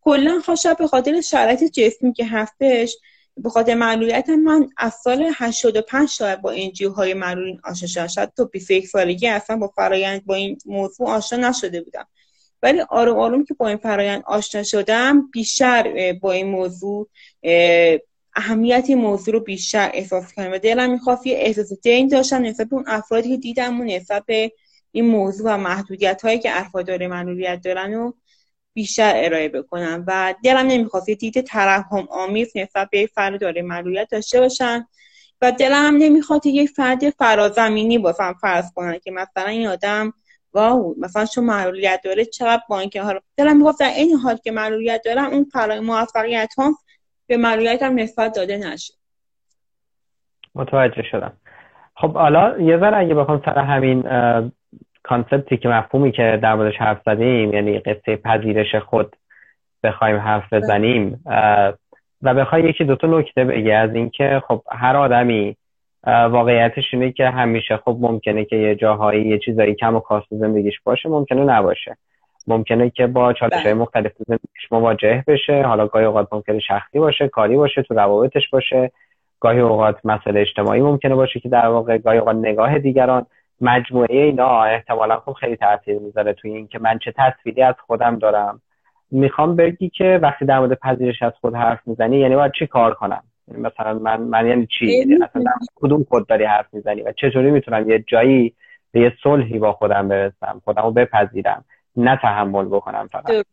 کلا 0.00 0.40
خوشم 0.44 0.74
به 0.74 0.86
خاطر 0.86 1.20
شرایط 1.20 1.64
جسمی 1.64 2.12
که 2.12 2.26
هستش 2.26 2.96
به 3.42 3.50
خاطر 3.50 3.74
معلولیت 3.74 4.28
من 4.28 4.68
از 4.76 4.94
سال 4.94 5.30
85 5.34 6.08
شاید 6.08 6.40
با 6.40 6.50
این 6.50 6.72
های 6.96 7.14
معلولین 7.14 7.60
آشنا 7.64 8.08
شد 8.08 8.32
تو 8.36 8.44
21 8.44 8.88
سالگی 8.88 9.28
اصلا 9.28 9.56
با 9.56 9.68
فرایند 9.68 10.24
با 10.26 10.34
این 10.34 10.58
موضوع 10.66 11.08
آشنا 11.08 11.48
نشده 11.48 11.80
بودم. 11.80 12.06
ولی 12.62 12.80
آروم 12.80 13.18
آروم 13.18 13.44
که 13.44 13.54
با 13.54 13.68
این 13.68 13.76
فرایند 13.76 14.22
آشنا 14.26 14.62
شدم 14.62 15.30
بیشتر 15.30 16.12
با 16.12 16.32
این 16.32 16.46
موضوع 16.46 17.08
اهمیت 18.36 18.84
این 18.88 18.98
موضوع 18.98 19.34
رو 19.34 19.40
بیشتر 19.40 19.90
احساس 19.94 20.32
کردم. 20.32 20.52
و 20.52 20.58
دلم 20.58 20.92
می‌خواست 20.92 21.26
یه 21.26 21.38
احساس 21.38 21.72
دین 21.82 22.08
داشتم 22.08 22.42
نسبت 22.42 22.66
اون 22.70 22.84
افرادی 22.86 23.28
که 23.28 23.36
دیدم 23.36 23.80
و 23.80 24.00
به 24.26 24.52
این 24.92 25.06
موضوع 25.06 25.54
و 25.54 25.56
محدودیت 25.56 26.22
هایی 26.22 26.38
که 26.38 26.60
افراد 26.60 26.86
داره 26.86 27.08
معلولیت 27.08 27.60
دارن 27.64 27.94
و 27.94 28.12
بیشتر 28.78 29.12
ارائه 29.16 29.48
بکنم 29.48 30.04
و 30.06 30.34
دلم 30.44 30.66
نمی‌خواست 30.66 31.08
یه 31.08 31.14
دید 31.14 31.40
ترحم 31.40 32.08
آمیز 32.10 32.56
نسبت 32.56 32.88
به 32.90 33.06
فرد 33.06 33.40
داره 33.40 33.62
معلولیت 33.62 34.08
داشته 34.10 34.40
باشن 34.40 34.86
و 35.42 35.52
دلم 35.52 35.96
نمی‌خواد 35.98 36.46
یه 36.46 36.66
فرد 36.66 37.10
فرازمینی 37.10 37.98
باشم 37.98 38.34
فرض 38.40 38.72
کنن 38.74 38.98
که 38.98 39.10
مثلا 39.10 39.46
این 39.46 39.66
آدم 39.66 40.12
واو 40.52 40.94
مثلا 40.98 41.24
چون 41.24 41.44
معلولیت 41.44 42.00
داره 42.04 42.24
چقدر 42.24 42.62
با 42.68 42.80
اینکه 42.80 43.02
حالا 43.02 43.20
دلم 43.36 43.56
می‌گفت 43.56 43.80
در 43.80 43.92
این 43.96 44.16
حال 44.16 44.36
که 44.36 44.52
معلولیت 44.52 45.02
دارم 45.04 45.30
اون 45.30 45.44
فرای 45.44 45.80
موفقیت 45.80 46.54
هم 46.58 46.74
به 47.26 47.36
معلولیت 47.36 47.82
هم 47.82 47.98
نسبت 47.98 48.36
داده 48.36 48.56
نشه. 48.56 48.94
متوجه 50.54 51.02
شدم. 51.10 51.32
خب 51.96 52.12
حالا 52.12 52.60
یه 52.60 52.78
ذره 52.78 52.96
اگه 52.96 53.14
بخوام 53.14 53.42
سر 53.44 53.58
همین 53.58 54.04
کانسپتی 55.08 55.56
که 55.56 55.68
مفهومی 55.68 56.12
که 56.12 56.38
در 56.42 56.54
موردش 56.54 56.76
حرف 56.76 56.98
زدیم 57.06 57.52
یعنی 57.52 57.78
قصه 57.78 58.16
پذیرش 58.16 58.74
خود 58.74 59.16
بخوایم 59.82 60.16
حرف 60.16 60.52
بزنیم 60.52 61.24
و 62.22 62.34
بخوای 62.34 62.62
یکی 62.62 62.84
دوتا 62.84 63.06
نکته 63.06 63.44
بگی 63.44 63.70
از 63.70 63.94
اینکه 63.94 64.42
خب 64.48 64.62
هر 64.70 64.96
آدمی 64.96 65.56
واقعیتش 66.06 66.84
اینه 66.92 67.12
که 67.12 67.30
همیشه 67.30 67.76
خب 67.76 67.96
ممکنه 68.00 68.44
که 68.44 68.56
یه 68.56 68.74
جاهایی 68.74 69.28
یه 69.28 69.38
چیزایی 69.38 69.74
کم 69.74 69.96
و 69.96 70.00
کاست 70.00 70.26
زندگیش 70.30 70.80
باشه 70.84 71.08
ممکنه 71.08 71.44
نباشه. 71.44 71.96
ممکنه 72.46 72.90
که 72.90 73.06
با 73.06 73.32
چالش 73.32 73.52
های 73.52 73.64
بله. 73.64 73.74
مختلف 73.74 74.12
زندگیش 74.26 74.72
مواجه 74.72 75.24
بشه. 75.26 75.62
حالا 75.62 75.86
گاهی 75.86 76.04
اوقات 76.04 76.28
ممکنه 76.32 76.58
شخصی 76.60 76.98
باشه 76.98 77.28
کاری 77.28 77.56
باشه 77.56 77.82
تو 77.82 77.94
روابطش 77.94 78.48
باشه. 78.50 78.90
گاهی 79.40 79.60
اوقات 79.60 79.96
مسئله 80.04 80.40
اجتماعی 80.40 80.80
ممکنه 80.80 81.14
باشه 81.14 81.40
که 81.40 81.48
در 81.48 81.66
واقع 81.66 81.98
گاهی 81.98 82.18
اوقات 82.18 82.36
نگاه 82.36 82.78
دیگران. 82.78 83.26
مجموعه 83.60 84.16
اینا 84.16 84.62
احتمالا 84.62 85.20
خب 85.20 85.32
خیلی 85.32 85.56
تاثیر 85.56 85.98
می‌ذاره 85.98 86.32
توی 86.32 86.50
این 86.50 86.66
که 86.66 86.78
من 86.78 86.98
چه 86.98 87.14
تصویری 87.16 87.62
از 87.62 87.74
خودم 87.86 88.18
دارم. 88.18 88.60
می‌خوام 89.10 89.56
بگی 89.56 89.88
که 89.88 90.18
وقتی 90.22 90.44
در 90.44 90.58
مورد 90.58 90.78
پذیرش 90.78 91.22
از 91.22 91.32
خود 91.40 91.54
حرف 91.54 91.80
می‌زنی 91.86 92.18
یعنی 92.18 92.36
باید 92.36 92.52
چی 92.58 92.66
کار 92.66 92.94
کنم؟ 92.94 93.22
یعنی 93.48 93.62
مثلا 93.62 93.98
من 93.98 94.20
من 94.20 94.46
یعنی 94.46 94.68
چی؟ 94.78 95.16
اصلا 95.22 95.44
کدوم 95.74 96.04
خود 96.08 96.26
داری 96.26 96.44
حرف 96.44 96.66
می‌زنی 96.72 97.02
و 97.02 97.12
چطوری 97.12 97.50
می‌تونم 97.50 97.90
یه 97.90 98.04
جایی 98.06 98.54
به 98.92 99.00
یه 99.00 99.12
صلحی 99.22 99.58
با 99.58 99.72
خودم 99.72 100.08
برسم 100.08 100.60
خودم 100.64 100.82
رو 100.82 100.90
بپذیرم 100.90 101.64
نه 101.96 102.16
تحمل 102.16 102.64
بکنم 102.64 103.08
فقط. 103.12 103.46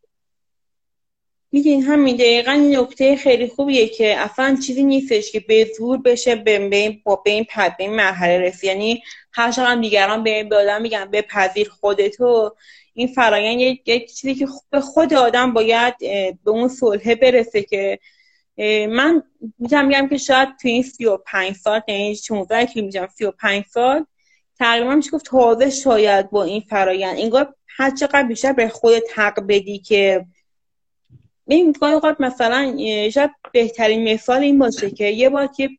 میدین 1.51 1.83
همین 1.83 2.15
دقیقا 2.15 2.51
این 2.51 2.77
نکته 2.77 3.15
خیلی 3.15 3.47
خوبیه 3.47 3.87
که 3.87 4.17
اصلا 4.17 4.57
چیزی 4.67 4.83
نیستش 4.83 5.31
که 5.31 5.39
به 5.39 5.71
زور 5.77 5.97
بشه 5.97 6.35
به 6.35 6.59
به 7.23 7.29
این 7.31 7.45
پد 7.49 7.77
به 7.77 7.83
این 7.83 7.95
مرحله 7.95 8.37
رسی 8.37 8.67
یعنی 8.67 9.03
هر 9.33 9.51
هم 9.57 9.81
دیگران 9.81 10.23
به 10.23 10.29
این 10.29 10.53
آدم 10.53 10.81
میگن 10.81 11.05
بپذیر 11.05 11.69
خودتو 11.69 12.55
این 12.93 13.07
فرایند 13.07 13.59
یک 13.85 14.13
چیزی 14.13 14.35
که 14.35 14.47
به 14.69 14.81
خود 14.81 15.13
آدم 15.13 15.53
باید 15.53 15.97
به 16.43 16.51
اون 16.51 16.67
صلحه 16.67 17.15
برسه 17.15 17.61
که 17.61 17.99
من 18.89 19.23
می‌تونم 19.59 19.87
میگم 19.87 20.07
که 20.07 20.17
شاید 20.17 20.49
تو 20.61 20.67
این 20.67 20.83
سی 20.83 21.05
و 21.05 21.17
پنج 21.17 21.55
سال 21.55 21.81
یعنی 21.87 22.15
16 22.15 22.65
که 22.65 22.81
میگم 22.81 23.07
سی 23.15 23.25
و 23.25 23.31
پنج 23.31 23.63
سال 23.73 24.05
تقریبا 24.59 24.95
میشه 24.95 25.11
گفت 25.11 25.25
تازه 25.25 25.69
شاید 25.69 26.29
با 26.29 26.43
این 26.43 26.61
فرایند. 26.61 27.19
انگار 27.19 27.55
هر 27.67 27.95
چقدر 27.95 28.23
بیشتر 28.23 28.53
به 28.53 28.69
خودت 28.69 29.03
حق 29.15 29.39
بدی 29.47 29.79
که 29.79 30.25
این 31.47 31.75
اوقات 31.81 32.21
مثلا 32.21 32.77
شاید 33.09 33.31
بهترین 33.51 34.13
مثال 34.13 34.41
این 34.41 34.59
باشه 34.59 34.91
که 34.91 35.05
یه 35.05 35.29
بار 35.29 35.47
که 35.47 35.69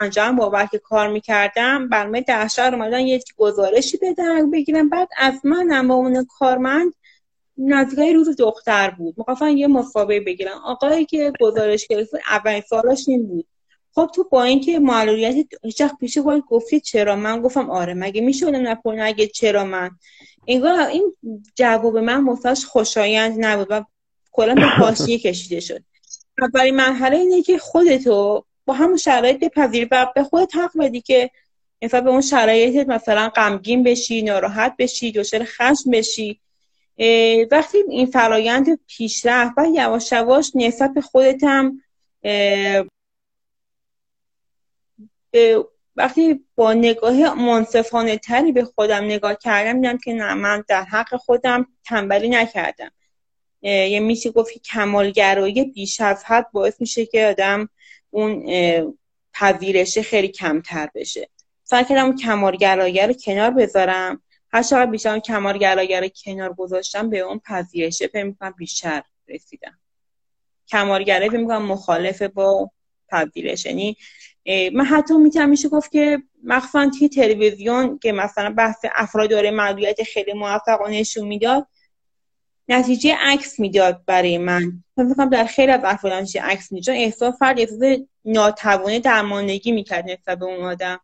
انجام 0.00 0.36
با 0.36 0.66
که 0.72 0.78
کار 0.78 1.08
می‌کردم 1.08 1.88
برنامه 1.88 2.24
شهر 2.48 2.74
اومدن 2.74 3.00
یه 3.00 3.20
گزارشی 3.36 3.98
بدن 4.02 4.50
بگیرم 4.50 4.88
بعد 4.88 5.08
از 5.18 5.34
من 5.44 5.88
با 5.88 5.94
اون 5.94 6.26
کارمند 6.38 6.92
نزدیکای 7.58 8.12
روز 8.12 8.36
دختر 8.36 8.90
بود. 8.90 9.14
می‌خواستن 9.18 9.56
یه 9.56 9.66
مسابقه 9.66 10.20
بگیرن. 10.20 10.52
آقایی 10.52 11.04
که 11.04 11.32
گزارش 11.40 11.86
گرفت 11.86 12.14
اولین 12.30 12.60
سالاش 12.60 13.08
این 13.08 13.26
بود. 13.26 13.46
خب 13.94 14.10
تو 14.14 14.24
با 14.24 14.42
اینکه 14.42 14.78
معلولیت 14.78 15.46
هیچ 15.62 15.82
پیش 16.00 16.18
باید 16.18 16.44
گفتی 16.48 16.80
چرا؟ 16.80 17.16
من 17.16 17.42
گفتم 17.42 17.70
آره 17.70 17.94
مگه 17.94 18.20
میشه 18.20 18.46
اونم 18.46 18.68
نکنه 18.68 19.02
اگه 19.02 19.26
چرا 19.26 19.64
من؟ 19.64 19.90
این 20.44 20.62
جواب 21.54 21.96
من 21.98 22.20
مفتاش 22.20 22.64
خوشایند 22.64 23.44
نبود 23.44 23.66
و 23.70 23.84
کلا 24.36 24.54
به 24.54 25.18
کشیده 25.18 25.60
شد. 25.60 25.84
اولین 26.42 26.76
مرحله 26.76 27.16
اینه 27.16 27.42
که 27.42 27.58
خودتو 27.58 28.44
با 28.64 28.74
همون 28.74 28.96
شرایط 28.96 29.40
بپذیری 29.40 29.88
و 29.90 30.06
به 30.14 30.24
خودت 30.24 30.56
حق 30.56 30.78
بدی 30.78 31.00
که 31.00 31.30
مثلا 31.82 32.00
به 32.00 32.10
اون 32.10 32.20
شرایطت 32.20 32.88
مثلا 32.88 33.28
غمگین 33.28 33.82
بشی 33.82 34.22
ناراحت 34.22 34.74
بشی 34.78 35.12
دچار 35.12 35.44
خشم 35.44 35.90
بشی. 35.90 36.40
وقتی 37.50 37.78
این 37.88 38.06
فرایند 38.06 38.78
پیشرفت 38.86 39.52
و 39.56 39.66
یواش 39.74 40.12
یواش 40.12 40.52
نسبت 40.54 40.94
به 40.94 41.00
خودت 41.00 41.44
هم 41.44 41.82
وقتی 45.96 46.44
با 46.54 46.72
نگاه 46.72 47.34
منصفانه 47.34 48.16
تری 48.16 48.52
به 48.52 48.64
خودم 48.64 49.04
نگاه 49.04 49.34
کردم 49.34 49.76
میدم 49.76 49.98
که 49.98 50.12
نه 50.12 50.34
من 50.34 50.64
در 50.68 50.82
حق 50.82 51.16
خودم 51.16 51.66
تنبلی 51.84 52.28
نکردم. 52.28 52.90
یه 53.62 54.00
میشه 54.00 54.30
گفت 54.30 54.52
کمالگرایی 54.58 55.64
بیش 55.64 56.00
از 56.00 56.24
حد 56.24 56.46
باعث 56.52 56.80
میشه 56.80 57.06
که 57.06 57.26
آدم 57.26 57.68
اون 58.10 58.46
پذیرشه 59.32 60.02
خیلی 60.02 60.28
کمتر 60.28 60.88
بشه. 60.94 61.28
سعی 61.64 61.84
کردم 61.84 62.16
کمالگرایی 62.16 63.00
رو 63.00 63.12
کنار 63.12 63.50
بذارم. 63.50 64.22
هر 64.52 64.62
چقدر 64.62 64.90
بیشتر 64.90 65.18
کمالگرایی 65.18 65.96
رو 65.96 66.08
کنار 66.24 66.52
گذاشتم 66.52 67.10
به 67.10 67.18
اون 67.18 67.38
پذیرشه. 67.38 68.06
فکر 68.06 68.24
می‌کنم 68.24 68.54
بیشتر 68.58 69.02
رسیدم. 69.28 69.78
کمالگرایی 70.68 71.30
فکر 71.30 71.38
می‌کنم 71.38 71.66
مخالفه 71.66 72.28
با 72.28 72.70
پذیرش. 73.08 73.66
یعنی 73.66 73.96
من 74.72 74.84
حتی 74.84 75.14
می‌تونم 75.14 75.48
میشه 75.48 75.68
گفت 75.68 75.92
که 75.92 76.22
مخصوصا 76.44 76.90
توی 76.98 77.08
تلویزیون 77.08 77.98
که 77.98 78.12
مثلا 78.12 78.50
بحث 78.50 78.84
افراد 78.94 79.30
داره 79.30 79.50
معلولیت 79.50 80.02
خیلی 80.02 80.32
موفق 80.32 80.80
و 80.86 80.88
نشون 80.88 81.26
می‌داد 81.26 81.66
نتیجه 82.68 83.16
عکس 83.20 83.60
می‌داد 83.60 84.02
برای 84.06 84.38
من. 84.38 84.84
فکر 84.96 85.24
در 85.24 85.44
خیلی 85.44 85.72
از 85.72 85.80
افراد 85.84 86.12
نتیجه 86.12 86.42
عکس 86.42 86.72
می‌داد. 86.72 86.96
احساس 86.96 87.34
فرد 87.38 87.60
احساس 87.60 87.98
ناتوانی 88.24 89.00
درماندگی 89.00 89.72
می‌کرد 89.72 90.10
نسبت 90.10 90.38
به 90.38 90.44
اون 90.44 90.64
آدم. 90.64 91.00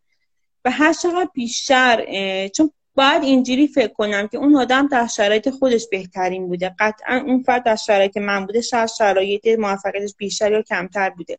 و 0.65 0.71
هر 0.71 0.93
چقدر 0.93 1.29
بیشتر 1.35 2.07
چون 2.49 2.71
باید 2.95 3.23
اینجوری 3.23 3.67
فکر 3.67 3.93
کنم 3.93 4.29
که 4.29 4.39
اون 4.39 4.57
آدم 4.57 4.87
در 4.87 5.07
شرایط 5.07 5.51
خودش 5.51 5.87
بهترین 5.91 6.49
بوده. 6.49 6.75
قطعا 6.79 7.23
اون 7.27 7.43
فرد 7.43 7.65
در 7.65 7.77
شرایط 7.77 8.17
من 8.17 8.47
بوده 8.47 8.61
شاید 8.61 8.89
شرایط 8.89 9.47
موفقیتش 9.47 10.15
بیشتر 10.19 10.53
یا 10.53 10.63
کمتر 10.63 11.11
بوده. 11.11 11.39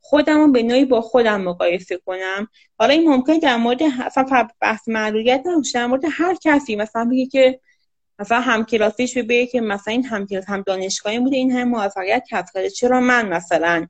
خودم 0.00 0.38
رو 0.38 0.52
به 0.52 0.62
نوعی 0.62 0.84
با 0.84 1.00
خودم 1.00 1.40
مقایسه 1.40 2.00
کنم. 2.06 2.48
حالا 2.78 2.92
این 2.92 3.08
ممکن 3.08 3.38
در 3.38 3.56
مورد 3.56 3.80
بحث 4.60 4.88
معلولیت 4.88 5.42
نباشه 5.46 5.78
در 5.78 5.86
مورد 5.86 6.02
هر 6.10 6.36
کسی 6.42 6.76
مثلا 6.76 7.04
بگه 7.04 7.26
که 7.26 7.60
مثلا 8.18 8.40
همکلاسیش 8.40 9.18
بگه 9.18 9.46
که 9.46 9.60
مثلا 9.60 9.92
این 9.92 10.04
همکلاس 10.04 10.44
هم 10.48 10.62
دانشگاهی 10.62 11.18
بوده 11.18 11.36
این 11.36 11.52
هم 11.52 11.68
موفقیت 11.68 12.24
کسب 12.30 12.54
کرده. 12.54 12.70
چرا 12.70 13.00
من 13.00 13.28
مثلا 13.28 13.86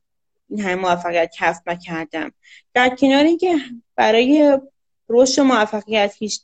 این 0.48 0.60
همه 0.60 0.74
موفقیت 0.74 1.32
کسب 1.38 1.70
نکردم؟ 1.70 2.32
در 2.74 2.96
کنار 2.96 3.24
اینکه 3.24 3.56
برای 3.96 4.58
رشد 5.08 5.42
موفقیت 5.42 6.14
هیچ 6.18 6.40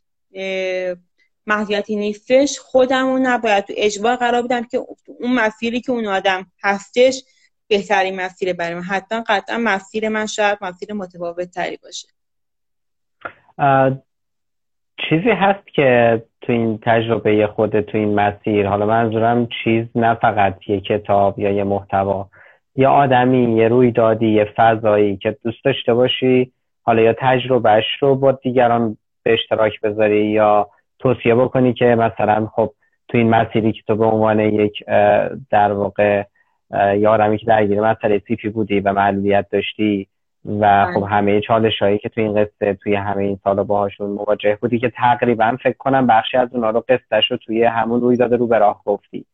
محضیتی 1.46 1.96
نیستش 1.96 2.58
خودم 2.58 3.06
رو 3.06 3.18
نباید 3.22 3.64
تو 3.64 3.72
اجبار 3.76 4.16
قرار 4.16 4.42
بدم 4.42 4.64
که 4.64 4.86
اون 5.06 5.34
مسیری 5.34 5.80
که 5.80 5.92
اون 5.92 6.06
آدم 6.06 6.46
هستش 6.62 7.24
بهترین 7.68 8.20
مسیر 8.20 8.52
برای 8.52 8.74
من. 8.74 8.82
حتما 8.82 9.24
قطعا 9.26 9.58
مسیر 9.58 10.08
من 10.08 10.26
شاید 10.26 10.58
مسیر 10.60 10.92
متفاوت 10.92 11.50
تری 11.50 11.76
باشه 11.76 12.08
چیزی 15.08 15.30
هست 15.30 15.66
که 15.66 16.22
تو 16.40 16.52
این 16.52 16.78
تجربه 16.82 17.46
خود 17.46 17.80
تو 17.80 17.98
این 17.98 18.14
مسیر 18.14 18.68
حالا 18.68 18.86
منظورم 18.86 19.48
چیز 19.64 19.86
نه 19.94 20.14
فقط 20.14 20.68
یه 20.68 20.80
کتاب 20.80 21.38
یا 21.38 21.50
یه 21.50 21.64
محتوا 21.64 22.28
یا 22.76 22.90
آدمی 22.90 23.56
یه 23.56 23.68
رویدادی 23.68 24.28
یه 24.28 24.48
فضایی 24.56 25.16
که 25.16 25.36
دوست 25.44 25.64
داشته 25.64 25.94
باشی 25.94 26.52
حالا 26.82 27.02
یا 27.02 27.14
تجربهش 27.18 27.84
رو 28.00 28.14
با 28.14 28.32
دیگران 28.32 28.96
به 29.22 29.32
اشتراک 29.32 29.80
بذاری 29.80 30.26
یا 30.26 30.68
توصیه 30.98 31.34
بکنی 31.34 31.72
که 31.72 31.84
مثلا 31.84 32.46
خب 32.46 32.70
تو 33.08 33.18
این 33.18 33.30
مسیری 33.30 33.72
که 33.72 33.82
تو 33.86 33.96
به 33.96 34.04
عنوان 34.04 34.40
یک 34.40 34.84
در 35.50 35.72
واقع 35.72 36.24
یارمی 36.96 37.38
که 37.38 37.46
درگیر 37.46 37.80
مسئله 37.80 38.22
سیفی 38.28 38.48
بودی 38.48 38.80
و 38.80 38.92
معلولیت 38.92 39.46
داشتی 39.52 40.08
و 40.44 40.86
خب 40.94 41.00
بله. 41.00 41.06
همه 41.06 41.40
چالش 41.40 41.82
هایی 41.82 41.98
که 41.98 42.08
توی 42.08 42.24
این 42.24 42.34
قصه 42.34 42.74
توی 42.74 42.94
همه 42.94 43.22
این 43.22 43.38
سالا 43.44 43.64
باهاشون 43.64 44.10
مواجه 44.10 44.58
بودی 44.60 44.78
که 44.78 44.92
تقریبا 44.96 45.56
فکر 45.62 45.76
کنم 45.78 46.06
بخشی 46.06 46.36
از 46.36 46.48
اونا 46.52 46.70
رو 46.70 46.84
قصهش 46.88 47.30
رو 47.30 47.36
توی 47.36 47.64
همون 47.64 48.00
رویداد 48.00 48.34
رو 48.34 48.46
به 48.46 48.58
راه 48.58 48.82
گفتی. 48.84 49.26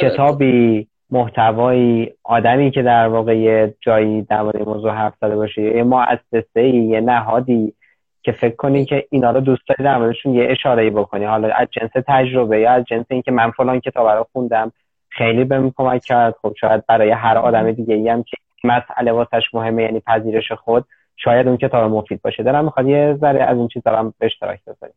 کتابی 0.00 0.88
محتوایی 1.10 2.12
آدمی 2.24 2.70
که 2.70 2.82
در 2.82 3.08
واقع 3.08 3.36
یه 3.36 3.74
جایی 3.80 4.22
در 4.22 4.42
مورد 4.42 4.68
موضوع 4.68 4.90
حرف 4.90 5.14
زده 5.20 5.36
باشه 5.36 5.62
یه 5.62 5.82
مؤسسه 5.82 6.60
ای 6.60 6.70
یه 6.70 7.00
نهادی 7.00 7.74
که 8.22 8.32
فکر 8.32 8.56
کنی 8.56 8.84
که 8.84 9.06
اینا 9.10 9.30
رو 9.30 9.40
دوست 9.40 9.62
داری 9.68 9.84
در 9.84 9.98
موردشون 9.98 10.34
یه 10.34 10.46
اشاره 10.50 10.82
ای 10.82 10.90
بکنی. 10.90 11.24
حالا 11.24 11.48
از 11.48 11.68
جنس 11.70 11.90
تجربه 12.06 12.60
یا 12.60 12.70
از 12.70 12.84
جنس 12.84 13.04
اینکه 13.08 13.30
من 13.30 13.50
فلان 13.50 13.80
کتاب 13.80 14.08
رو 14.08 14.26
خوندم 14.32 14.72
خیلی 15.08 15.44
بهم 15.44 15.72
کمک 15.76 16.02
کرد. 16.02 16.34
خب 16.42 16.54
شاید 16.60 16.86
برای 16.86 17.10
هر 17.10 17.38
آدم 17.38 17.72
دیگه 17.72 17.94
ای 17.94 18.08
هم 18.08 18.22
که 18.22 18.36
مسئله 18.66 19.12
واسش 19.12 19.42
مهمه 19.52 19.82
یعنی 19.82 20.00
پذیرش 20.00 20.52
خود. 20.52 20.84
شاید 21.16 21.48
اون 21.48 21.56
کتاب 21.56 21.90
مفید 21.90 22.22
باشه. 22.22 22.42
دارم 22.42 22.64
می‌خواد 22.64 22.88
یه 22.88 23.16
ذره 23.20 23.44
از 23.44 23.56
این 23.56 23.68
چیزا 23.68 23.90
هم 23.90 24.14
به 24.18 24.26
اشتراک 24.26 24.60
بذاریم. 24.64 24.94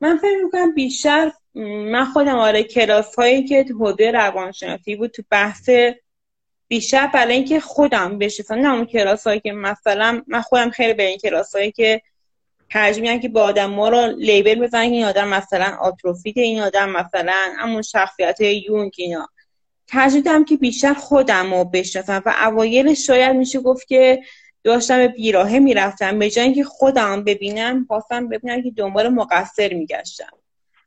من 0.00 0.16
فکر 0.16 0.44
می‌کنم 0.44 0.74
بیشتر 0.74 1.30
من 1.54 2.04
خودم 2.04 2.36
آره 2.36 2.62
کلاس 2.62 3.14
هایی 3.14 3.44
که 3.44 3.64
تو 3.64 3.74
حوزه 3.78 4.10
روانشناسی 4.10 4.96
بود 4.96 5.10
تو 5.10 5.22
بحث 5.30 5.70
بیشتر 6.68 7.06
برای 7.06 7.34
اینکه 7.34 7.60
خودم 7.60 8.18
بشناسم. 8.18 8.54
نه 8.54 8.74
اون 8.74 8.84
کلاس 8.84 9.26
هایی 9.26 9.40
که 9.40 9.52
مثلا 9.52 10.22
من 10.26 10.40
خودم 10.40 10.70
خیلی 10.70 10.94
به 10.94 11.02
این 11.02 11.18
کلاس 11.18 11.56
هایی 11.56 11.72
که 11.72 12.02
ترجمه 12.70 13.18
که 13.18 13.28
با 13.28 13.42
آدم 13.42 13.70
ما 13.70 13.88
رو 13.88 14.06
لیبل 14.16 14.60
بزنن 14.60 14.80
این 14.80 15.04
آدم 15.04 15.28
مثلا 15.28 15.76
آتروفیت 15.80 16.36
این 16.36 16.60
آدم 16.60 16.90
مثلا 16.90 17.34
همون 17.58 17.82
شخصیت 17.82 18.40
یونگ 18.40 18.92
اینا. 18.98 19.28
ترجیح 19.88 20.44
که 20.44 20.56
بیشتر 20.56 20.94
خودم 20.94 21.54
رو 21.54 21.64
بشناسم 21.64 22.22
و 22.26 22.34
اوایل 22.44 22.94
شاید 22.94 23.36
میشه 23.36 23.60
گفت 23.60 23.88
که 23.88 24.22
داشتم 24.64 24.98
به 24.98 25.08
بیراهه 25.08 25.58
می‌رفتم. 25.58 26.18
به 26.18 26.30
جای 26.30 26.44
اینکه 26.44 26.64
خودم 26.64 27.24
ببینم 27.24 27.84
خواستم 27.88 28.28
ببینم 28.28 28.62
که 28.62 28.70
دنبال 28.70 29.08
مقصر 29.08 29.74
میگشتم. 29.74 30.32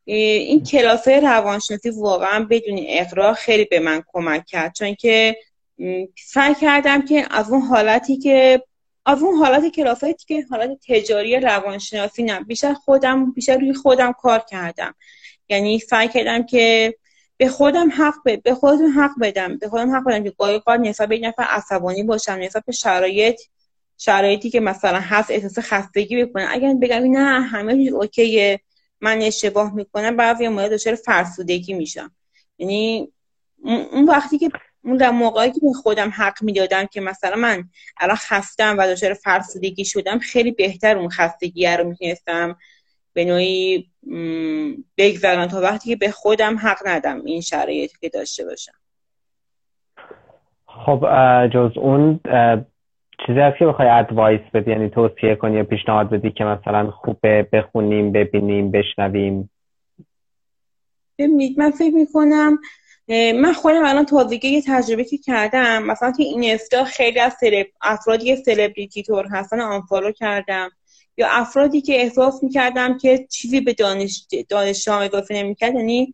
این 0.06 0.64
کلاس 0.64 1.08
روانشناسی 1.08 1.90
واقعا 1.90 2.48
بدون 2.50 2.80
اقرار 2.88 3.34
خیلی 3.34 3.66
به 3.66 3.80
من 3.80 4.04
کمک 4.08 4.46
کرد. 4.46 4.74
چون 4.74 4.96
که 4.96 5.38
سعی 6.16 6.56
کردم 6.56 7.06
که 7.06 7.26
از 7.32 7.50
اون 7.50 7.62
حالتی 7.62 8.18
که 8.18 8.64
از 9.06 9.22
اون 9.24 9.36
حالت 9.36 9.68
کلاسایی 9.68 10.16
که 10.28 10.46
حالت 10.50 10.70
تجاری 10.88 11.40
روانشناسی 11.40 12.24
نه 12.24 12.40
بیشتر 12.40 12.74
خودم 12.74 13.32
بیشتر 13.32 13.58
روی 13.58 13.74
خودم 13.74 14.12
کار 14.12 14.40
کردم. 14.40 14.96
یعنی 15.50 15.80
سعی 15.80 16.08
کردم 16.08 16.46
که 16.46 16.96
به 17.38 17.50
خودم 17.50 17.90
حق 17.92 18.14
به, 18.26 18.38
به 18.38 18.56
خودم 18.56 19.00
حق 19.00 19.12
بدم. 19.22 19.58
به 19.58 19.70
خودم 19.70 19.96
حق 19.96 20.04
بدم 20.04 20.24
که 20.24 20.34
گاهی 20.40 20.54
اوقات 20.54 20.80
نسبت 20.80 21.10
به 21.10 21.20
نفر 21.20 21.44
عصبانی 21.44 22.04
باشم 22.04 22.34
نسبت 22.34 22.66
به 22.66 22.72
شرایط 22.72 23.42
شرایطی 23.98 24.50
که 24.50 24.60
مثلا 24.60 25.00
هست 25.00 25.32
احساس 25.32 25.60
خستگی 25.60 26.26
بکنم. 26.26 26.48
اگر 26.50 26.74
بگم 26.74 27.12
نه 27.12 27.42
همه 27.42 27.76
چیز 27.76 27.94
اوکیه 27.94 28.60
من 29.02 29.22
اشتباه 29.22 29.76
می‌کنم 29.76 30.18
بعضی 30.18 30.48
موقع 30.48 30.70
دچار 30.70 30.96
فرسودگی 30.96 31.74
میشم. 31.74 32.12
یعنی 32.58 33.12
اون 33.64 34.06
وقتی 34.06 34.38
که 34.38 34.50
اون 34.84 34.98
در 34.98 35.10
موقعی 35.10 35.52
که 35.52 35.60
خودم 35.84 36.10
حق 36.10 36.44
می‌دادم 36.44 36.86
که 36.86 37.02
مثلا 37.02 37.36
من 37.36 37.70
الان 37.98 38.16
خستم 38.16 38.78
و 38.78 38.88
دچار 38.88 39.14
فرسودگی 39.14 39.86
شدم 39.86 40.20
خیلی 40.20 40.52
بهتر 40.52 40.98
اون 40.98 41.10
خستگی 41.10 41.68
رو 41.68 41.84
می‌تونستم 41.84 42.58
به 43.18 43.26
نوعی 43.26 43.90
بگذارم 44.98 45.46
تا 45.46 45.62
وقتی 45.62 45.90
که 45.90 45.96
به 45.96 46.12
خودم 46.12 46.58
حق 46.58 46.78
ندم 46.86 47.22
این 47.26 47.42
شرایطی 47.42 47.98
که 48.02 48.10
داشته 48.10 48.46
باشم. 48.46 48.74
خب 50.66 51.00
جز 51.54 51.78
اون 51.78 52.20
چیزی 53.26 53.40
هست 53.40 53.58
که 53.60 53.66
بخوای 53.66 53.88
ادوایس 53.88 54.42
بدی 54.54 54.72
یعنی 54.72 54.90
توصیه 54.90 55.36
کنی 55.36 55.58
یا 55.58 55.64
پیشنهاد 55.64 56.10
بدی 56.10 56.32
که 56.32 56.44
مثلا 56.44 56.92
خوبه 56.92 57.48
بخونیم 57.54 58.12
ببینیم 58.12 58.72
بشنویم؟ 58.72 59.50
ببینید 61.20 61.60
من 61.60 61.72
فکر 61.72 61.94
می‌کنم 61.96 62.58
من 63.42 63.54
خودم 63.54 63.86
الان 63.86 64.06
تازگی 64.06 64.48
یه 64.48 64.62
تجربه 64.68 65.04
که 65.04 65.18
کردم 65.18 65.84
مثلا 65.84 66.12
که 66.12 66.24
این 66.24 66.58
خیلی 66.86 67.20
از 67.20 67.34
سلب... 67.34 67.68
افرادی 67.82 68.26
که 68.26 68.36
سلبریتی 68.36 69.04
تور 69.04 69.28
هستن 69.32 69.60
آنفالو 69.60 70.12
کردم. 70.12 70.70
یا 71.18 71.28
افرادی 71.30 71.82
که 71.82 72.02
احساس 72.02 72.44
می‌کردم 72.44 72.98
که 72.98 73.28
چیزی 73.30 73.62
به 73.62 73.74
دانش 73.74 74.28
دانش 74.50 74.88
اضافه 74.88 75.34
نمی‌کرد 75.34 75.76
یعنی 75.76 76.14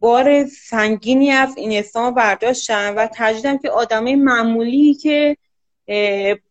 بار 0.00 0.46
سنگینی 0.46 1.30
از 1.30 1.56
این 1.56 1.78
اسلام 1.78 2.14
برداشتم 2.14 2.94
و 2.96 3.08
تجدیدم 3.14 3.58
که 3.58 3.70
آدمای 3.70 4.16
معمولی 4.16 4.94
که 4.94 5.36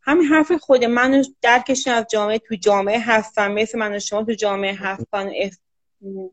همین 0.02 0.26
حرف 0.26 0.52
خود 0.52 0.86
من 0.86 1.26
درکشن 1.42 1.92
از 1.92 2.06
جامعه 2.12 2.40
تو 2.40 2.56
جامعه 2.56 3.00
هستم 3.00 3.52
مثل 3.52 3.80
من 3.80 3.96
و 3.96 4.00
شما 4.00 4.24
تو 4.24 4.34
جامعه 4.34 4.74
هستن 4.74 5.32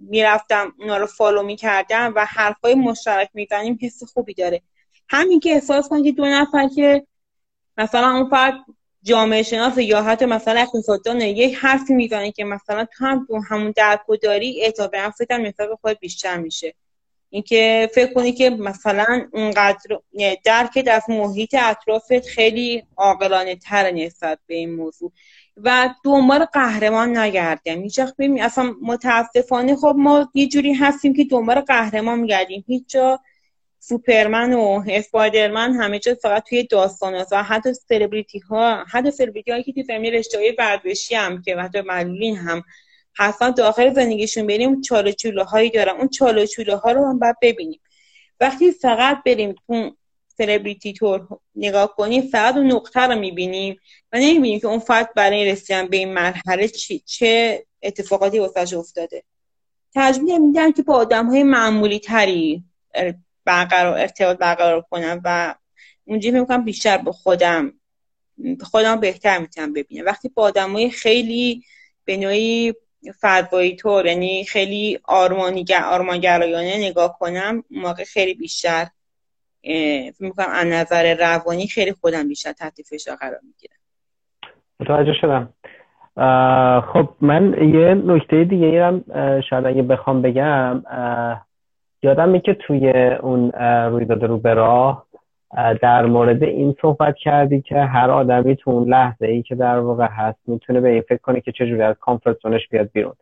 می‌رفتم 0.00 0.72
اونا 0.78 0.96
رو 0.96 1.06
فالو 1.06 1.42
می‌کردم 1.42 2.12
و 2.16 2.24
حرفای 2.24 2.74
مشترک 2.74 3.30
می‌زنیم 3.34 3.78
حس 3.82 4.02
خوبی 4.04 4.34
داره. 4.34 4.62
همین 5.08 5.40
که 5.40 5.50
احساس 5.50 5.88
کنید 5.88 6.16
دو 6.16 6.26
نفر 6.26 6.68
که 6.68 7.06
مثلا 7.76 8.16
اون 8.16 8.30
فرد 8.30 8.54
جامعه 9.02 9.42
شناس 9.42 9.78
یا 9.78 10.02
حتی 10.02 10.26
مثلا 10.26 10.60
اقتصاددانه 10.60 11.28
یک 11.28 11.54
حرفی 11.54 11.94
می‌زنه 11.94 12.32
که 12.32 12.44
مثلا 12.44 12.84
تو 12.84 13.04
هم 13.04 13.26
تو 13.26 13.40
همون 13.50 13.72
درک 13.76 14.08
و 14.08 14.16
داری 14.16 14.62
اعتاب 14.62 14.96
نفست 14.96 15.30
هم 15.30 15.52
خود 15.80 15.98
بیشتر 16.00 16.36
میشه. 16.36 16.74
اینکه 17.30 17.90
فکر 17.94 18.14
کنی 18.14 18.32
که 18.32 18.50
مثلا 18.50 19.28
اونقدر 19.32 19.98
درک 20.44 20.88
از 20.90 21.02
محیط 21.08 21.54
اطرافت 21.54 22.26
خیلی 22.26 22.82
عاقلانه 22.96 23.56
تر 23.56 23.90
نسبت 23.90 24.38
به 24.46 24.54
این 24.54 24.74
موضوع. 24.74 25.12
و 25.56 25.94
دنبال 26.04 26.44
قهرمان 26.44 27.18
نگردیم. 27.18 27.82
هیچ 27.82 28.00
اصلا 28.40 28.74
متاسفانه 28.82 29.76
خب 29.76 29.94
ما 29.98 30.30
یه 30.34 30.48
جوری 30.48 30.72
هستیم 30.72 31.14
که 31.14 31.24
دنبال 31.24 31.60
قهرمان 31.60 32.18
میگردیم. 32.20 32.64
هیچ 32.66 32.84
جا 32.88 33.20
سوپرمن 33.80 34.52
و 34.52 34.82
اسپایدرمن 34.88 35.72
همه 35.72 35.98
جا 35.98 36.14
فقط 36.14 36.44
توی 36.48 36.62
داستان 36.62 37.14
هست 37.14 37.32
و 37.32 37.42
حتی 37.42 37.74
سلبریتی 37.74 38.38
ها 38.38 38.84
حتی 38.84 39.10
سلبریتی 39.10 39.50
هایی 39.50 39.62
که 39.62 39.72
توی 39.72 39.82
زمین 39.82 40.14
رشته 40.14 40.38
های 40.38 40.54
ورزشی 40.58 41.14
هم 41.14 41.42
که 41.42 41.56
حتی 41.56 41.80
معلولین 41.80 42.36
هم 42.36 42.62
حتما 43.12 43.50
داخل 43.50 43.94
زندگیشون 43.94 44.46
بریم 44.46 44.80
چاله 44.80 45.12
چوله 45.12 45.44
هایی 45.44 45.70
دارن. 45.70 45.96
اون 45.96 46.08
چاله 46.08 46.46
چوله 46.46 46.76
ها 46.76 46.92
رو 46.92 47.04
هم 47.04 47.18
باید 47.18 47.36
ببینیم. 47.42 47.80
وقتی 48.40 48.70
فقط 48.70 49.22
بریم 49.26 49.54
تو 49.66 49.96
سلبریتی 50.28 50.92
تور 50.92 51.28
نگاه 51.56 51.96
کنیم 51.96 52.22
فقط 52.22 52.56
اون 52.56 52.72
نقطه 52.72 53.00
رو 53.00 53.18
می‌بینیم 53.18 53.76
و 54.12 54.18
نمی‌بینیم 54.18 54.60
که 54.60 54.66
اون 54.66 54.78
فرد 54.78 55.14
برای 55.14 55.50
رسیدن 55.50 55.86
به 55.86 55.96
این 55.96 56.12
مرحله 56.12 56.68
چی، 56.68 56.98
چه 56.98 57.64
اتفاقاتی 57.82 58.38
واسش 58.38 58.74
افتاده. 58.74 59.22
تجمیه 59.94 60.38
میدم 60.38 60.72
که 60.72 60.82
با 60.82 60.94
آدم 60.94 61.26
های 61.26 61.42
معمولی 61.42 61.98
تری 61.98 62.64
برقرار 63.48 63.98
ارتباط 63.98 64.38
برقرار 64.38 64.80
کنم 64.90 65.20
و 65.24 65.54
اونجا 66.04 66.30
می‌کنم 66.30 66.64
بیشتر 66.64 66.98
به 66.98 67.12
خودم 67.12 67.72
خودم 68.60 69.00
بهتر 69.00 69.38
می‌تونم 69.38 69.72
ببینم. 69.72 70.06
وقتی 70.06 70.28
با 70.28 70.42
آدم 70.42 70.72
های 70.72 70.90
خیلی 70.90 71.62
به 72.04 72.16
نوعی 72.16 72.74
فتوایی 73.18 73.76
طور 73.76 74.06
یعنی 74.06 74.44
خیلی 74.44 74.98
آرمانیگر 75.04 75.82
آرمانگرایانه 75.84 76.76
نگاه 76.78 77.18
کنم 77.18 77.64
موقع 77.70 78.04
خیلی 78.04 78.34
بیشتر 78.34 78.86
می‌کنم 80.20 80.48
از 80.52 80.66
نظر 80.66 81.14
روانی 81.14 81.66
خیلی 81.66 81.92
خودم 81.92 82.28
بیشتر 82.28 82.52
تحت 82.52 82.82
فشار 82.82 83.16
قرار 83.16 83.40
می‌گیرم. 83.42 83.76
متوجه 84.80 85.12
شدم. 85.20 85.54
خب 86.92 87.08
من 87.20 87.54
یه 87.74 87.94
نکته 87.94 88.44
دیگه 88.44 88.84
هم 88.84 89.04
شاید 89.50 89.66
اگه 89.66 89.82
بخوام 89.82 90.22
بگم 90.22 90.82
یادم 92.02 92.38
که 92.38 92.54
توی 92.54 92.92
اون 93.22 93.50
رویداد 93.90 94.24
رو 94.24 94.38
به 94.38 94.54
راه 94.54 95.06
در 95.82 96.06
مورد 96.06 96.42
این 96.42 96.76
صحبت 96.82 97.16
کردی 97.16 97.60
که 97.60 97.80
هر 97.80 98.10
آدمی 98.10 98.56
تو 98.56 98.70
اون 98.70 98.88
لحظه 98.88 99.26
ای 99.26 99.42
که 99.42 99.54
در 99.54 99.78
واقع 99.78 100.06
هست 100.10 100.38
می‌تونه 100.46 100.80
به 100.80 100.88
این 100.88 101.00
فکر 101.00 101.18
کنه 101.18 101.40
که 101.40 101.52
چجوری 101.52 101.82
از 101.82 101.96
کامفورت 102.00 102.36
بیاد 102.70 102.90
بیرون 102.92 103.14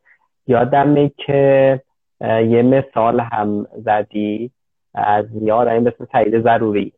یادمه 0.47 1.11
که 1.17 1.81
یه 2.21 2.63
مثال 2.63 3.21
هم 3.21 3.67
زدی 3.85 4.51
از 4.95 5.25
یه 5.43 5.53
آدمی 5.53 5.79
مثل 5.79 6.07
سعید 6.13 6.43
ضروری 6.43 6.93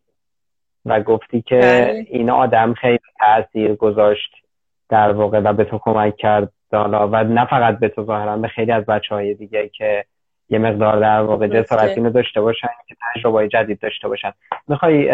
و 0.84 1.00
گفتی 1.00 1.42
که 1.42 1.58
بله. 1.60 2.06
این 2.08 2.30
آدم 2.30 2.74
خیلی 2.74 2.98
تاثیر 3.20 3.74
گذاشت 3.74 4.30
در 4.88 5.12
واقع 5.12 5.40
و 5.40 5.52
به 5.52 5.64
تو 5.64 5.78
کمک 5.78 6.16
کرد 6.16 6.52
و 6.72 7.24
نه 7.24 7.44
فقط 7.44 7.78
به 7.78 7.88
تو 7.88 8.04
ظاهرا 8.04 8.36
به 8.36 8.48
خیلی 8.48 8.72
از 8.72 8.84
بچه 8.84 9.14
های 9.14 9.34
دیگه 9.34 9.68
که 9.68 10.04
یه 10.50 10.58
مقدار 10.58 11.00
در 11.00 11.20
واقع 11.20 11.46
جسارت 11.46 11.96
اینو 11.96 12.10
داشته 12.10 12.40
باشن 12.40 12.68
که 12.88 12.96
تجربه 13.14 13.48
جدید 13.48 13.78
داشته 13.78 14.08
باشن. 14.08 14.32
می‌خوای 14.68 15.08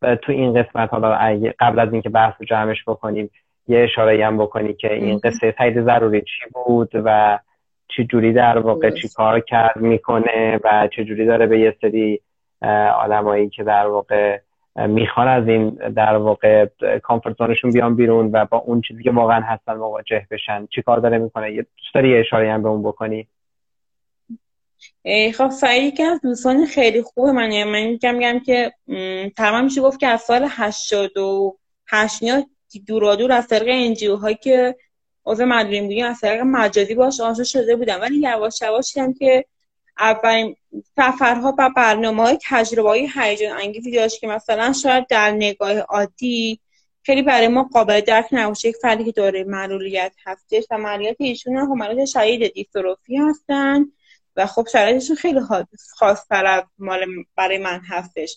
تو 0.00 0.32
این 0.32 0.62
قسمت 0.62 0.92
حالا 0.92 1.38
قبل 1.58 1.78
از 1.78 1.92
اینکه 1.92 2.08
بحث 2.08 2.34
رو 2.38 2.46
جمعش 2.46 2.84
بکنیم 2.86 3.30
یه 3.68 3.80
اشاره 3.84 4.26
هم 4.26 4.38
بکنی 4.38 4.74
که 4.74 4.94
این 4.94 5.18
قصه 5.18 5.54
سعید 5.58 5.84
ضروری 5.84 6.20
چی 6.20 6.50
بود 6.52 6.90
و 6.94 7.38
چی 7.88 8.04
جوری 8.04 8.32
در 8.32 8.58
واقع 8.58 8.90
چی 8.90 9.08
کار 9.08 9.40
کرد 9.40 9.76
می‌کنه 9.76 10.60
و 10.64 10.88
چه 10.96 11.04
جوری 11.04 11.26
داره 11.26 11.46
به 11.46 11.60
یه 11.60 11.76
سری 11.80 12.20
آدمایی 12.98 13.48
که 13.48 13.64
در 13.64 13.86
واقع 13.86 14.38
می‌خوان 14.76 15.28
از 15.28 15.48
این 15.48 15.70
در 15.70 16.16
واقع 16.16 16.66
کامفورت 17.02 17.36
بیان 17.74 17.96
بیرون 17.96 18.30
و 18.32 18.44
با 18.44 18.58
اون 18.58 18.80
چیزی 18.80 19.02
که 19.02 19.10
واقعا 19.10 19.40
هستن 19.40 19.74
مواجه 19.74 20.26
بشن 20.30 20.66
چی 20.66 20.82
کار 20.82 20.98
داره 20.98 21.18
می‌کنه؟ 21.18 21.52
یه 21.52 21.62
دوست 21.62 21.94
داری 21.94 22.08
یه 22.08 22.20
اشاره 22.20 22.52
هم 22.52 22.62
به 22.62 22.68
اون 22.68 22.82
بکنی؟ 22.82 23.26
خب 25.34 25.50
سعید 25.50 25.96
که 25.96 26.04
از 26.04 26.20
دوستان 26.20 26.66
خیلی 26.66 27.02
خوبه 27.02 27.32
من 27.32 27.64
من 27.64 27.82
میگم 27.82 28.14
میگم 28.14 28.40
که 28.40 28.72
تمام 29.36 29.64
میشه 29.64 29.80
گفت 29.80 30.00
که 30.00 30.06
از 30.06 30.20
سال 30.20 30.48
88 30.50 32.46
دورا 32.86 33.16
دور 33.16 33.32
از 33.32 33.46
طریق 33.48 33.68
انجیو 33.70 34.16
هایی 34.16 34.38
که 34.42 34.76
عضو 35.26 35.46
مدرین 35.46 35.82
بودیم 35.84 36.06
از 36.06 36.20
طریق 36.20 36.40
مجازی 36.40 36.94
باش 36.94 37.20
آشنا 37.20 37.44
شده 37.44 37.76
بودم. 37.76 38.00
ولی 38.00 38.16
یواش 38.16 38.62
یواش 38.62 38.96
هم 38.96 39.14
که 39.14 39.44
اولین 39.98 40.56
سفرها 40.96 41.54
و 41.58 41.70
برنامه 41.76 42.22
های 42.22 42.38
تجربه 42.48 42.88
های 42.88 43.08
هیجان 43.14 43.56
انگیزی 43.56 43.90
داشت 43.90 44.20
که 44.20 44.26
مثلا 44.26 44.72
شاید 44.72 45.06
در 45.06 45.30
نگاه 45.30 45.78
عادی 45.78 46.60
خیلی 47.02 47.22
برای 47.22 47.48
ما 47.48 47.62
قابل 47.72 48.00
درک 48.00 48.26
نباشه. 48.32 48.68
یک 48.68 48.76
فردی 48.76 49.04
که 49.04 49.12
داره 49.12 49.44
معلولیت 49.44 50.12
هستش 50.26 50.64
و 50.70 50.78
معلولیت 50.78 51.16
ایشون 51.18 51.56
هم 51.56 51.72
حملات 51.72 52.04
شدید 52.04 52.52
دیستروفی 52.52 53.16
هستن. 53.16 53.84
و 54.36 54.46
خب 54.46 54.66
شرایطشون 54.72 55.16
خیلی 55.16 55.40
خاصتر 55.96 56.46
از 56.46 56.64
مال 56.78 57.06
برای 57.36 57.58
من 57.58 57.80
هستش. 57.88 58.36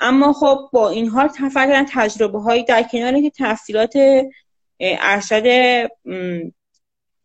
اما 0.00 0.32
خب 0.32 0.68
با 0.72 0.88
این 0.88 1.08
حال 1.08 1.28
تفکر 1.28 1.86
تجربه 1.94 2.40
های 2.40 2.62
در 2.62 2.82
کنار 2.82 3.20
که 3.20 3.30
تحصیلات 3.30 3.92
ارشد 4.80 5.46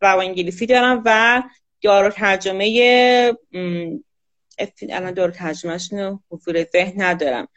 رو 0.00 0.18
انگلیسی 0.18 0.66
دارم 0.66 1.02
و 1.04 1.42
دارو 1.82 2.10
ترجمه 2.10 3.34
الان 4.88 5.14
دارو 5.14 5.32
ترجمهشون 5.32 5.98
رو 5.98 6.20
حضور 6.30 6.64
ذهن 6.64 7.02
ندارم. 7.02 7.48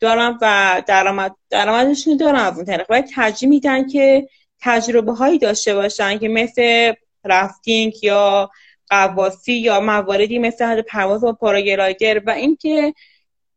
دارم 0.00 0.38
و 0.42 0.82
درآمد 0.86 1.36
درآمدشون 1.50 2.16
دارم 2.16 2.46
از 2.46 2.56
اون 2.56 2.64
طریق. 2.64 2.90
ولی 2.90 3.02
ترجیح 3.02 3.48
میدن 3.48 3.88
که 3.88 4.28
تجربه 4.60 5.12
هایی 5.12 5.38
داشته 5.38 5.74
باشن 5.74 6.18
که 6.18 6.28
مثل 6.28 6.92
رافتینگ 7.24 8.04
یا 8.04 8.50
قواسی 8.90 9.52
یا 9.52 9.80
مواردی 9.80 10.38
مثل 10.38 10.82
پرواز 10.82 11.20
با 11.20 11.32
پاراگلایدر 11.32 12.18
و 12.26 12.30
اینکه 12.30 12.94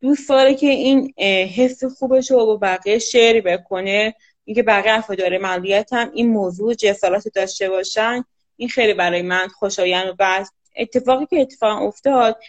دوست 0.01 0.29
داره 0.29 0.55
که 0.55 0.67
این 0.67 1.13
حس 1.55 1.83
خوبش 1.83 2.31
رو 2.31 2.45
با 2.45 2.57
بقیه 2.57 2.99
شیر 2.99 3.41
بکنه. 3.41 4.15
اینکه 4.45 4.63
بقیه 4.63 4.93
افراد 4.93 5.23
معلولیت 5.33 5.93
هم 5.93 6.11
این 6.13 6.29
موضوع 6.29 6.73
جسارت 6.73 7.27
داشته 7.35 7.69
باشن 7.69 8.23
این 8.57 8.69
خیلی 8.69 8.93
برای 8.93 9.21
من 9.21 9.47
خوشایند 9.47 10.15
و 10.19 10.45
اتفاقی 10.75 11.25
که 11.25 11.41
اتفاق 11.41 11.81
افتاد 11.81 12.39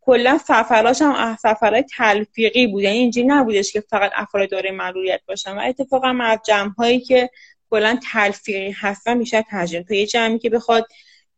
کلا 0.00 0.38
سفراش 0.38 1.02
هم 1.02 1.36
سفرهای 1.36 1.84
تلفیقی 1.96 2.66
بود. 2.66 2.82
یعنی 2.82 2.98
اینجوری 2.98 3.26
نبودش 3.26 3.72
که 3.72 3.80
فقط 3.80 4.10
افراد 4.14 4.50
داره 4.50 4.70
معلولیت 4.70 5.20
باشن. 5.28 5.58
و 5.58 5.60
اتفاقا 5.60 6.18
از 6.22 6.38
جمع 6.46 6.70
هایی 6.78 7.00
که 7.00 7.30
کلا 7.70 7.98
تلفیقی 8.12 8.70
هستن 8.70 9.16
میشه 9.16 9.42
ترجمه. 9.42 9.82
تو 9.82 9.94
یه 9.94 10.06
جمعی 10.06 10.38
که 10.38 10.50
بخواد 10.50 10.88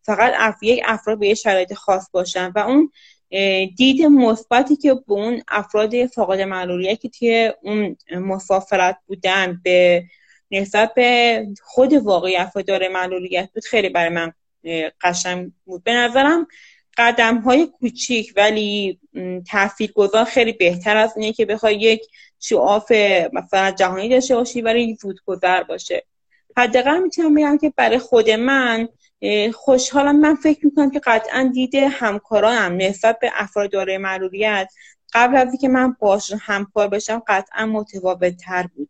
فقط 0.03 0.33
اف... 0.37 0.63
یک 0.63 0.83
افراد 0.85 1.19
به 1.19 1.29
یه 1.29 1.35
شرایط 1.35 1.75
خاص 1.75 2.09
باشن 2.13 2.53
و 2.55 2.59
اون 2.59 2.91
دید 3.77 4.03
مثبتی 4.03 4.77
که 4.77 4.95
به 4.95 5.13
اون 5.13 5.43
افراد 5.49 6.07
فاقد 6.07 6.41
معلولیت 6.41 7.01
که 7.01 7.09
توی 7.09 7.53
اون 7.63 7.97
مسافرت 8.11 8.99
بودن 9.07 9.61
به 9.65 10.05
نسبت 10.51 10.95
به 10.95 11.47
خود 11.63 11.93
واقعی 11.93 12.37
افراد 12.37 12.65
داره 12.65 12.89
معلولیت 12.89 13.51
بود 13.55 13.65
خیلی 13.65 13.89
برای 13.89 14.09
من 14.09 14.33
قشنگ 15.01 15.53
بود. 15.65 15.85
به 15.85 15.93
نظرم 15.93 16.47
قدم 16.97 17.39
های 17.39 17.67
کوچیک 17.67 18.33
ولی 18.37 19.01
تحفیل 19.47 19.93
گذار 19.95 20.25
خیلی 20.25 20.53
بهتر 20.53 20.97
از 20.97 21.17
اینه 21.17 21.33
که 21.33 21.47
بخوای 21.47 21.75
یک 21.75 22.03
شعاف 22.41 22.93
مثلا 23.33 23.71
جهانی 23.71 24.09
داشته 24.09 24.35
باشی 24.35 24.63
ولی 24.63 24.99
گذر 25.27 25.63
باشه. 25.63 26.05
حداقل 26.57 26.99
می‌تونم 26.99 27.35
بگم 27.35 27.59
که 27.59 27.73
برای 27.77 27.99
خود 27.99 28.31
من 28.31 28.89
خوشحالم 29.55 30.21
من 30.21 30.35
فکر 30.35 30.67
می‌کنم 30.67 30.91
که 30.91 31.01
قطعا 31.05 31.51
دیده 31.55 31.89
همکارانم 31.89 32.77
نسبت 32.77 33.19
به 33.19 33.31
افراد 33.35 33.71
دارای 33.71 33.99
معلولیت 33.99 34.73
قبل 35.13 35.37
از 35.37 35.49
اینکه 35.49 35.69
من 35.69 35.97
باش 35.99 36.33
همکار 36.41 36.89
بشم 36.89 37.23
قطعا 37.27 37.67
متفاوت 37.67 38.37
تر 38.37 38.67
بود. 38.77 38.89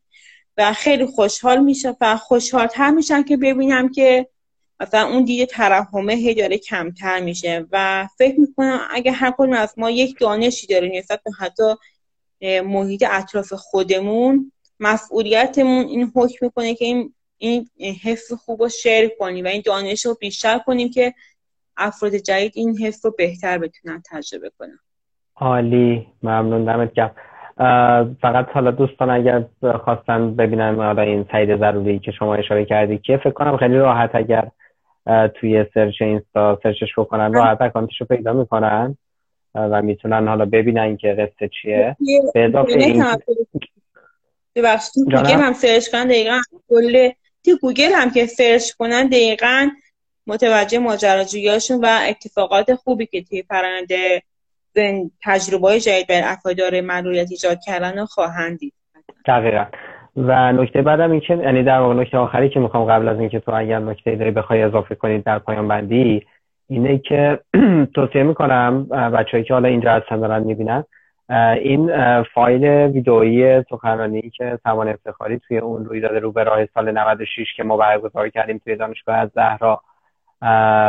و 0.56 0.72
خیلی 0.72 1.06
خوشحال 1.06 1.64
میشه 1.64 1.96
و 2.00 2.16
خوشحالتر 2.16 2.90
میشم 2.90 3.22
که 3.22 3.36
ببینم 3.36 3.88
که 3.88 4.28
مثلا 4.80 5.08
اون 5.08 5.24
دید 5.24 5.48
ترحمه 5.48 6.14
هی 6.14 6.34
داره 6.34 6.58
کمتر 6.58 7.20
میشه. 7.20 7.66
و 7.72 8.08
فکر 8.18 8.40
می‌کنم 8.40 8.80
اگه 8.90 9.12
هر 9.12 9.30
کدوم 9.30 9.52
از 9.52 9.74
ما 9.76 9.90
یک 9.90 10.18
دانشی 10.18 10.66
داره 10.66 10.92
نسبت 10.94 11.20
به 11.24 11.30
حتی 11.38 11.74
محیط 12.64 13.04
اطراف 13.10 13.52
خودمون 13.52 14.52
مسئولیتمون 14.80 15.86
این 15.86 16.12
حکم 16.14 16.46
می‌کنه 16.46 16.74
که 16.74 16.84
این 16.84 17.14
این 17.42 17.66
حس 18.04 18.32
خوب 18.32 18.62
رو 18.62 18.68
شیر 18.68 19.10
کنیم 19.18 19.44
و 19.44 19.48
این 19.48 19.62
دانش 19.64 20.06
رو 20.06 20.16
بیشتر 20.20 20.58
کنیم 20.58 20.90
که 20.90 21.14
افراد 21.76 22.14
جدید 22.14 22.52
این 22.54 22.78
حس 22.78 23.04
رو 23.04 23.14
بهتر 23.18 23.58
بتونن 23.58 24.02
تجربه 24.10 24.50
کنن. 24.58 24.78
عالی. 25.36 26.06
ممنون. 26.22 26.64
دمت 26.64 26.92
گرم. 26.92 27.14
فقط 28.22 28.48
حالا 28.52 28.70
دوستان 28.70 29.10
اگر 29.10 29.44
خواستن 29.84 30.36
ببینن 30.36 30.74
حالا 30.74 31.02
این 31.02 31.26
سعید 31.32 31.58
ضروری 31.58 31.98
که 31.98 32.12
شما 32.12 32.34
اشاره 32.34 32.64
کردی 32.64 32.98
که 32.98 33.16
فکر 33.16 33.30
کنم 33.30 33.56
خیلی 33.56 33.74
راحت 33.74 34.10
اگر 34.14 34.50
توی 35.34 35.66
سرچ 35.74 36.02
اینستا 36.02 36.60
سرچش 36.62 36.98
بکنن 36.98 37.32
راحت 37.32 37.60
اکانتش 37.60 38.00
رو 38.00 38.06
پیدا 38.06 38.32
می‌کنن 38.32 38.96
و 39.54 39.82
می‌تونن 39.82 40.28
حالا 40.28 40.44
ببینن 40.44 40.96
که 40.96 41.08
قصه 41.08 41.50
چیه. 41.62 41.96
به 42.34 42.44
اضافه 42.44 42.72
این 42.72 43.04
گوگل 45.04 45.40
هم 45.40 45.52
سرچ 45.52 45.88
کنن 45.90 46.04
دقیقا 46.04 46.40
کل 46.68 47.10
توی 47.44 47.56
گوگل 47.62 47.92
هم 47.94 48.10
که 48.10 48.26
سرچ 48.26 48.70
کنن 48.70 49.06
دقیقا 49.06 49.68
متوجه 50.26 50.78
ماجراجوییاشون 50.78 51.80
و 51.80 51.86
اتفاقات 52.08 52.74
خوبی 52.74 53.06
که 53.06 53.22
توی 53.22 53.42
پرنده 53.42 54.22
تجربه 55.24 55.68
های 55.68 55.80
جدید 55.80 56.06
بر 56.06 56.20
افراد 56.24 56.56
داره 56.58 56.80
معلولیت 56.80 57.30
ایجاد 57.30 57.58
کردن 57.66 58.04
خواهند 58.04 58.58
دید. 58.58 58.72
دقیقا. 59.26 59.64
و 60.16 60.52
نکته 60.52 60.82
بعدم 60.82 61.10
این 61.10 61.20
که 61.20 61.34
یعنی 61.36 61.62
در 61.62 61.78
واقع 61.78 61.94
نکته 61.94 62.18
آخری 62.18 62.48
که 62.48 62.60
می‌خوام 62.60 62.84
قبل 62.84 63.08
از 63.08 63.20
اینکه 63.20 63.40
تو 63.40 63.52
اگر 63.54 63.78
نکته 63.78 64.16
داری 64.16 64.30
بخوای 64.30 64.62
اضافه 64.62 64.94
کنید 64.94 65.24
در 65.24 65.38
پایان 65.38 65.68
بندی 65.68 66.26
اینه 66.68 66.98
که 66.98 67.40
توصیه 67.94 68.22
می‌کنم 68.22 68.84
بچههایی 68.88 69.44
که 69.44 69.54
حالا 69.54 69.68
اینجا 69.68 69.92
هستن 69.92 70.20
دارن 70.20 70.42
می‌بینن 70.42 70.84
این 71.62 71.92
فایل 72.22 72.64
ویدئویی 72.64 73.62
سخنرانی 73.62 74.30
که 74.30 74.58
توان 74.64 74.88
افتخاری 74.88 75.38
توی 75.38 75.58
اون 75.58 75.84
روی 75.84 76.00
داده 76.00 76.18
رو 76.18 76.32
به 76.32 76.44
راه 76.44 76.66
سال 76.66 76.90
96 76.90 77.54
که 77.56 77.62
ما 77.62 77.76
برگزار 77.76 78.28
کردیم 78.28 78.58
توی 78.64 78.76
دانشگاه 78.76 79.16
از 79.16 79.30
زهرا 79.34 79.80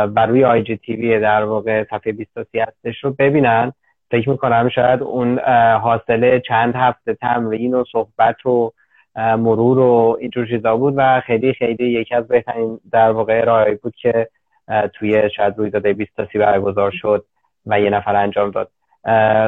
بر 0.06 0.26
روی 0.26 0.44
آی 0.44 0.62
جی 0.62 0.76
تیوی 0.76 1.20
در 1.20 1.44
واقع 1.44 1.84
صفحه 1.84 2.12
23 2.12 2.62
هستش 2.62 3.04
رو 3.04 3.10
ببینن. 3.10 3.72
فکر 4.10 4.30
می‌کنم 4.30 4.68
شاید 4.68 5.02
اون 5.02 5.38
حاصله 5.82 6.40
چند 6.40 6.74
هفته 6.76 7.14
تمرین 7.14 7.74
و 7.74 7.84
صحبت 7.92 8.46
و 8.46 8.72
مرور 9.16 9.78
و 9.78 10.16
اینجور 10.20 10.46
چیزا 10.46 10.76
بود 10.76 10.94
و 10.96 11.20
خیلی 11.20 11.52
خیلی 11.52 11.90
یکی 11.90 12.14
از 12.14 12.28
بهترین 12.28 12.80
در 12.92 13.10
واقع 13.10 13.40
ارائه 13.40 13.74
بود 13.74 13.94
که 13.96 14.28
توی 14.92 15.30
شاید 15.36 15.58
روی 15.58 15.70
داده 15.70 15.92
23 15.92 16.38
برگزار 16.38 16.90
شد 16.90 17.24
و 17.66 17.80
یه 17.80 17.90
نفر 17.90 18.16
انجام 18.16 18.50
داد. 18.50 18.70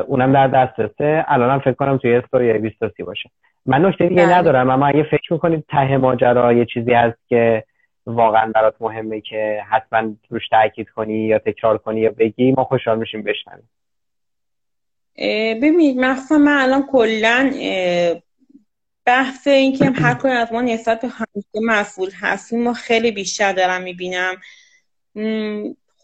اونم 0.06 0.32
در 0.32 0.46
دسترسه. 0.46 1.24
الانم 1.28 1.58
فکر 1.58 1.72
کنم 1.72 1.98
توی 1.98 2.14
استوری 2.14 2.52
23 2.52 3.04
باشه. 3.04 3.30
من 3.66 3.84
نکته 3.84 4.08
دیگه 4.08 4.26
بله. 4.26 4.34
ندارم 4.34 4.70
اما 4.70 4.86
اگه 4.86 5.02
فکر 5.02 5.32
می‌کنید 5.32 5.64
ته 5.68 5.96
ماجرا 5.96 6.52
یه 6.52 6.64
چیزی 6.64 6.92
هست 6.92 7.18
که 7.28 7.64
واقعا 8.06 8.52
برات 8.54 8.74
مهمه 8.80 9.20
که 9.20 9.62
حتما 9.70 10.14
روش 10.30 10.48
تاکید 10.48 10.88
کنی 10.90 11.18
یا 11.18 11.38
تکرار 11.38 11.78
کنی 11.78 12.00
یا 12.00 12.10
بگی 12.10 12.52
ما 12.52 12.64
خوشحال 12.64 12.98
میشیم 12.98 13.22
بشنویم. 13.22 13.68
ببینید 15.62 15.98
مخصوصا 15.98 16.38
من 16.38 16.58
الان 16.62 16.86
کلا 16.92 17.50
بحث 19.04 19.46
این 19.46 19.72
که 19.72 19.84
هر 19.84 20.14
کنی 20.14 20.32
از 20.32 20.52
ما 20.52 20.62
نسبت 20.62 21.00
به 21.00 21.08
همیشه 21.08 21.80
مسئول 21.80 22.08
هستیم 22.20 22.62
ما 22.62 22.72
خیلی 22.72 23.10
بیشتر 23.10 23.52
دارم 23.52 23.82
می‌بینم. 23.82 24.34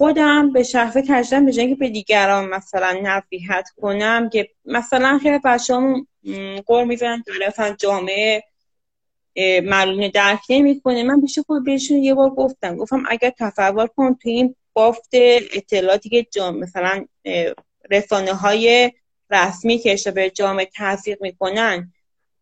خودم 0.02 0.52
به 0.52 0.62
شخص 0.62 0.96
کشدم 0.96 1.44
به 1.44 1.52
که 1.52 1.74
به 1.74 1.88
دیگران 1.88 2.48
مثلا 2.48 2.98
نصیحت 3.02 3.70
کنم 3.80 4.30
که 4.30 4.48
مثلا 4.64 5.18
خیلی 5.22 5.38
بچه 5.38 5.74
هم 5.74 6.06
قول 6.66 6.84
می‌زنن 6.84 7.22
که 7.22 7.32
مثلا 7.48 7.76
جامعه 7.78 8.42
معلوم 9.62 10.08
درک 10.08 10.40
نمی‌کنه. 10.50 11.02
من 11.02 11.20
بیشتر 11.20 11.42
خود 11.42 11.64
بهشون 11.64 11.96
یه 11.96 12.14
بار 12.14 12.30
گفتم. 12.30 12.76
گفتم 12.76 13.04
اگر 13.08 13.32
تصور 13.38 13.86
کن 13.86 14.14
تو 14.14 14.28
این 14.28 14.54
بافت 14.72 15.08
اطلاعاتی 15.12 16.08
که 16.08 16.26
جام 16.30 16.58
مثلا 16.58 17.04
رسانه 17.90 18.34
های 18.34 18.92
رسمی 19.30 19.78
که 19.78 19.96
به 20.14 20.30
جامعه 20.30 20.68
تصدیق 20.76 21.22
می‌کنن 21.22 21.92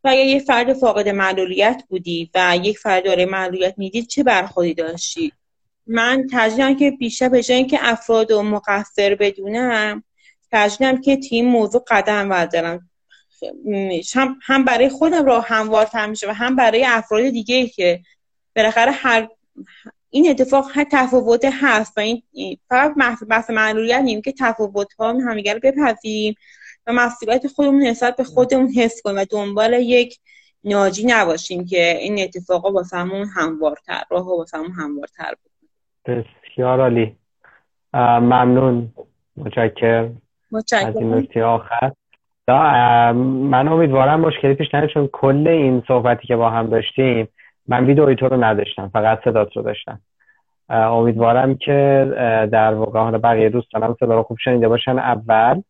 و 0.05 0.09
اگر 0.09 0.25
یه 0.25 0.38
فرد 0.38 0.73
فاقد 0.73 1.09
معلولیت 1.09 1.83
بودی 1.88 2.31
و 2.35 2.59
یک 2.62 2.79
فرد 2.79 3.05
داره 3.05 3.27
معلولیت 3.27 3.75
می‌دید 3.77 4.07
چه 4.07 4.23
برخوردی 4.23 4.75
داشتی؟ 4.75 5.33
من 5.87 6.27
ترجیحم 6.27 6.77
که 6.77 6.90
بیشتر 6.90 7.29
به 7.29 7.43
جای 7.43 7.57
اینکه 7.57 7.79
افراد 7.81 8.31
و 8.31 8.43
مقصر 8.43 9.14
بدونم 9.14 10.05
ترجیحم 10.51 11.01
که 11.01 11.16
تیم 11.16 11.47
موضوع 11.47 11.85
قدم 11.88 12.29
بردارم. 12.29 12.90
هم 14.43 14.64
برای 14.64 14.88
خودم 14.88 15.25
راه 15.25 15.47
هموارتر 15.49 16.07
میشه 16.07 16.29
و 16.29 16.33
هم 16.33 16.57
برای 16.57 16.85
افراد 16.85 17.31
دیگه 17.31 17.69
که 17.69 18.01
بالاخره 18.57 18.90
هر 18.90 19.29
این 20.11 20.31
اتفاق 20.31 20.71
هر 20.75 20.87
تفاوت 20.93 21.45
هست 21.45 21.93
و 21.97 22.01
این 22.01 22.23
فقط 22.69 22.95
بحث 23.29 23.51
معلولیت 23.51 24.01
نیم 24.01 24.23
که 24.23 24.35
تفاوت 24.38 24.93
ها 24.93 25.09
همدیگه 25.09 25.55
رو 25.55 25.61
بپذیریم 25.62 26.35
و 26.87 26.93
مسئولیت 26.93 27.47
خودمون 27.47 27.83
نسبت 27.83 28.16
به 28.16 28.25
خودمون 28.25 28.73
حس 28.73 29.03
کنیم 29.03 29.16
و 29.16 29.25
دنبال 29.31 29.73
یک 29.73 30.19
ناجی 30.64 31.07
نباشیم 31.07 31.66
که 31.66 31.99
این 32.01 32.23
اتفاقا 32.23 32.73
واسمون 32.73 33.29
هموارتر 33.29 34.05
راه 34.11 34.27
واسمون 34.27 34.73
هموارتر 34.73 35.35
بود 35.43 35.50
بسیار 36.14 36.81
عالی. 36.81 37.16
ممنون. 37.94 38.88
متشکر 39.37 40.09
از 40.87 40.96
این 40.96 41.14
نکته 41.14 41.44
آخر. 41.44 41.92
من 43.14 43.68
امیدوارم 43.68 44.20
مشکلی 44.20 44.55
پیش 44.55 44.75
نیاد 44.75 44.88
چون 44.88 45.09
کل 45.12 45.49
این 45.49 45.83
صحبتی 45.88 46.27
که 46.27 46.37
با 46.37 46.51
هم 46.51 46.66
داشتیم 46.66 47.29
من 47.68 47.85
ویدئوی 47.85 48.14
تو 48.14 48.29
رو 48.29 48.44
نداشتم 48.44 48.88
فقط 48.88 49.25
صدات 49.25 49.57
رو 49.57 49.62
داشتم. 49.62 50.01
امیدوارم 50.68 51.55
که 51.55 52.09
در 52.53 52.75
واقع 52.75 53.01
حالا 53.01 53.18
بقیه 53.18 53.49
دوستانم 53.49 53.96
صدا 54.01 54.14
رو 54.14 54.23
خوب 54.23 54.38
شنیده 54.44 54.68
باشن. 54.68 54.99
اول 54.99 55.62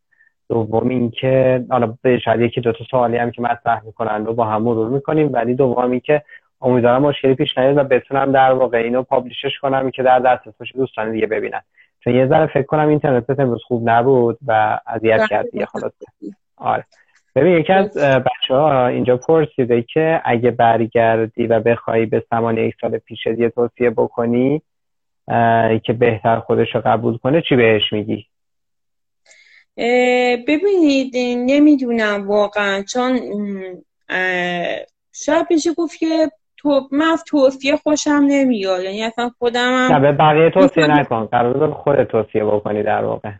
دوم 0.49 0.89
اینکه 0.89 1.65
حالا 1.69 1.93
به 2.01 2.19
شاید 2.19 2.41
یکی 2.41 2.61
دو 2.61 2.71
تا 2.71 2.83
سوالی 2.91 3.17
هم 3.17 3.31
که 3.31 3.41
مطرح 3.41 3.85
می‌کنن 3.85 4.25
رو 4.25 4.33
با 4.33 4.45
هم 4.45 4.61
مرور 4.61 4.89
می‌کنیم. 4.89 5.33
ولی 5.33 5.55
دوم 5.55 5.91
اینکه 5.91 6.23
امیدوارم 6.61 7.01
مشکلی 7.01 7.35
پیش 7.35 7.57
نیاد 7.57 7.77
و 7.77 7.83
بتونم 7.83 8.31
در 8.31 8.51
واقع 8.51 8.77
اینو 8.77 9.03
پابلیشش 9.03 9.59
کنم 9.61 9.91
که 9.91 10.03
در 10.03 10.19
دسترس 10.19 10.53
باشه 10.59 10.77
دوستان 10.77 11.11
دیگه 11.11 11.27
ببینن. 11.27 11.61
چون 12.03 12.15
یه 12.15 12.27
ذره 12.27 12.47
فکر 12.47 12.65
کنم 12.65 12.87
اینترنت 12.87 13.39
امروز 13.39 13.63
خوب 13.63 13.89
نبود 13.89 14.37
و 14.47 14.79
اذیت 14.87 15.27
کرد 15.29 15.51
دیگه 15.51 15.65
خلاص 15.65 15.91
آره. 16.57 16.85
ببین 17.35 17.57
یکی 17.57 17.73
از 17.73 17.97
بچه 17.97 18.53
ها 18.53 18.87
اینجا 18.87 19.17
پرسیده 19.17 19.81
که 19.81 20.21
اگه 20.25 20.51
برگردی 20.51 21.47
و 21.47 21.59
بخوای 21.59 22.05
به 22.05 22.23
زمان 22.31 22.57
یک 22.57 22.75
سال 22.81 22.97
پیش 22.97 23.25
یه 23.25 23.49
توصیه 23.49 23.89
بکنی 23.89 24.61
که 25.83 25.93
بهتر 25.99 26.39
خودش 26.39 26.75
رو 26.75 26.81
قبول 26.85 27.17
کنه 27.17 27.43
چی 27.49 27.55
بهش 27.55 27.93
میگی؟ 27.93 28.25
ببینید 30.47 31.13
نمی‌دونم 31.51 32.27
واقعا 32.27 32.83
چون 32.83 33.19
شاید 35.13 35.47
بشه 35.49 35.73
گفت 35.73 35.97
که 35.99 36.31
تو 36.61 36.87
من 36.91 37.05
از 37.05 37.23
توصیه 37.23 37.75
خوشم 37.75 38.25
نمیاد. 38.27 38.83
یعنی 38.83 39.03
اصلا 39.03 39.31
خودم 39.39 39.89
هم... 39.91 40.01
به 40.01 40.11
بقیه 40.11 40.49
توصیه 40.49 40.87
نکن. 40.87 41.25
قرار 41.25 41.73
خود 41.73 42.03
توصیه 42.03 42.45
بکنی 42.45 42.83
در 42.83 43.03
واقع. 43.03 43.31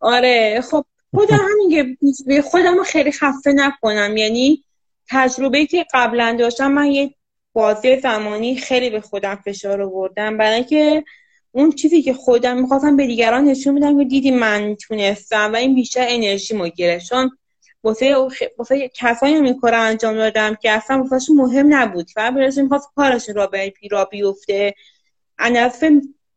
آره 0.00 0.60
خب 0.70 0.84
خودم 1.14 1.40
همین 1.50 1.96
که 2.28 2.42
خودم 2.42 2.82
خیلی 2.82 3.12
خفه 3.12 3.52
نکنم. 3.52 4.16
یعنی 4.16 4.62
تجربه 5.10 5.66
که 5.66 5.86
قبلا 5.94 6.36
داشتم 6.38 6.72
من 6.72 6.86
یه 6.86 7.10
بازی 7.52 7.96
زمانی 7.96 8.56
خیلی 8.56 8.90
به 8.90 9.00
خودم 9.00 9.34
فشار 9.34 9.82
آوردم. 9.82 10.36
برای 10.36 10.64
که 10.64 11.04
اون 11.52 11.72
چیزی 11.72 12.02
که 12.02 12.14
خودم 12.14 12.56
می‌خواستم 12.56 12.96
به 12.96 13.06
دیگران 13.06 13.44
نشون 13.44 13.74
بدم 13.74 13.98
که 13.98 14.04
دیدی 14.04 14.30
من 14.30 14.74
تونستم 14.74 15.52
و 15.52 15.56
این 15.56 15.74
بیشتر 15.74 16.06
انرژی 16.08 16.56
ما 16.56 16.68
گرفت. 16.68 17.08
چون 17.08 17.30
واسه 17.86 18.16
واسه 18.58 18.88
کسایی 18.94 19.34
این 19.34 19.60
کار 19.60 19.74
انجام 19.74 20.14
دادم 20.14 20.54
که 20.54 20.70
اصلا 20.70 21.06
واسه 21.10 21.32
مهم 21.32 21.74
نبود. 21.74 22.10
و 22.16 22.30
برسه 22.30 22.62
می‌خواست 22.62 22.88
کارش 22.96 23.28
را 23.28 23.46
به 23.46 23.72
را 23.90 24.04
بیفته. 24.04 24.74
انا 25.38 25.70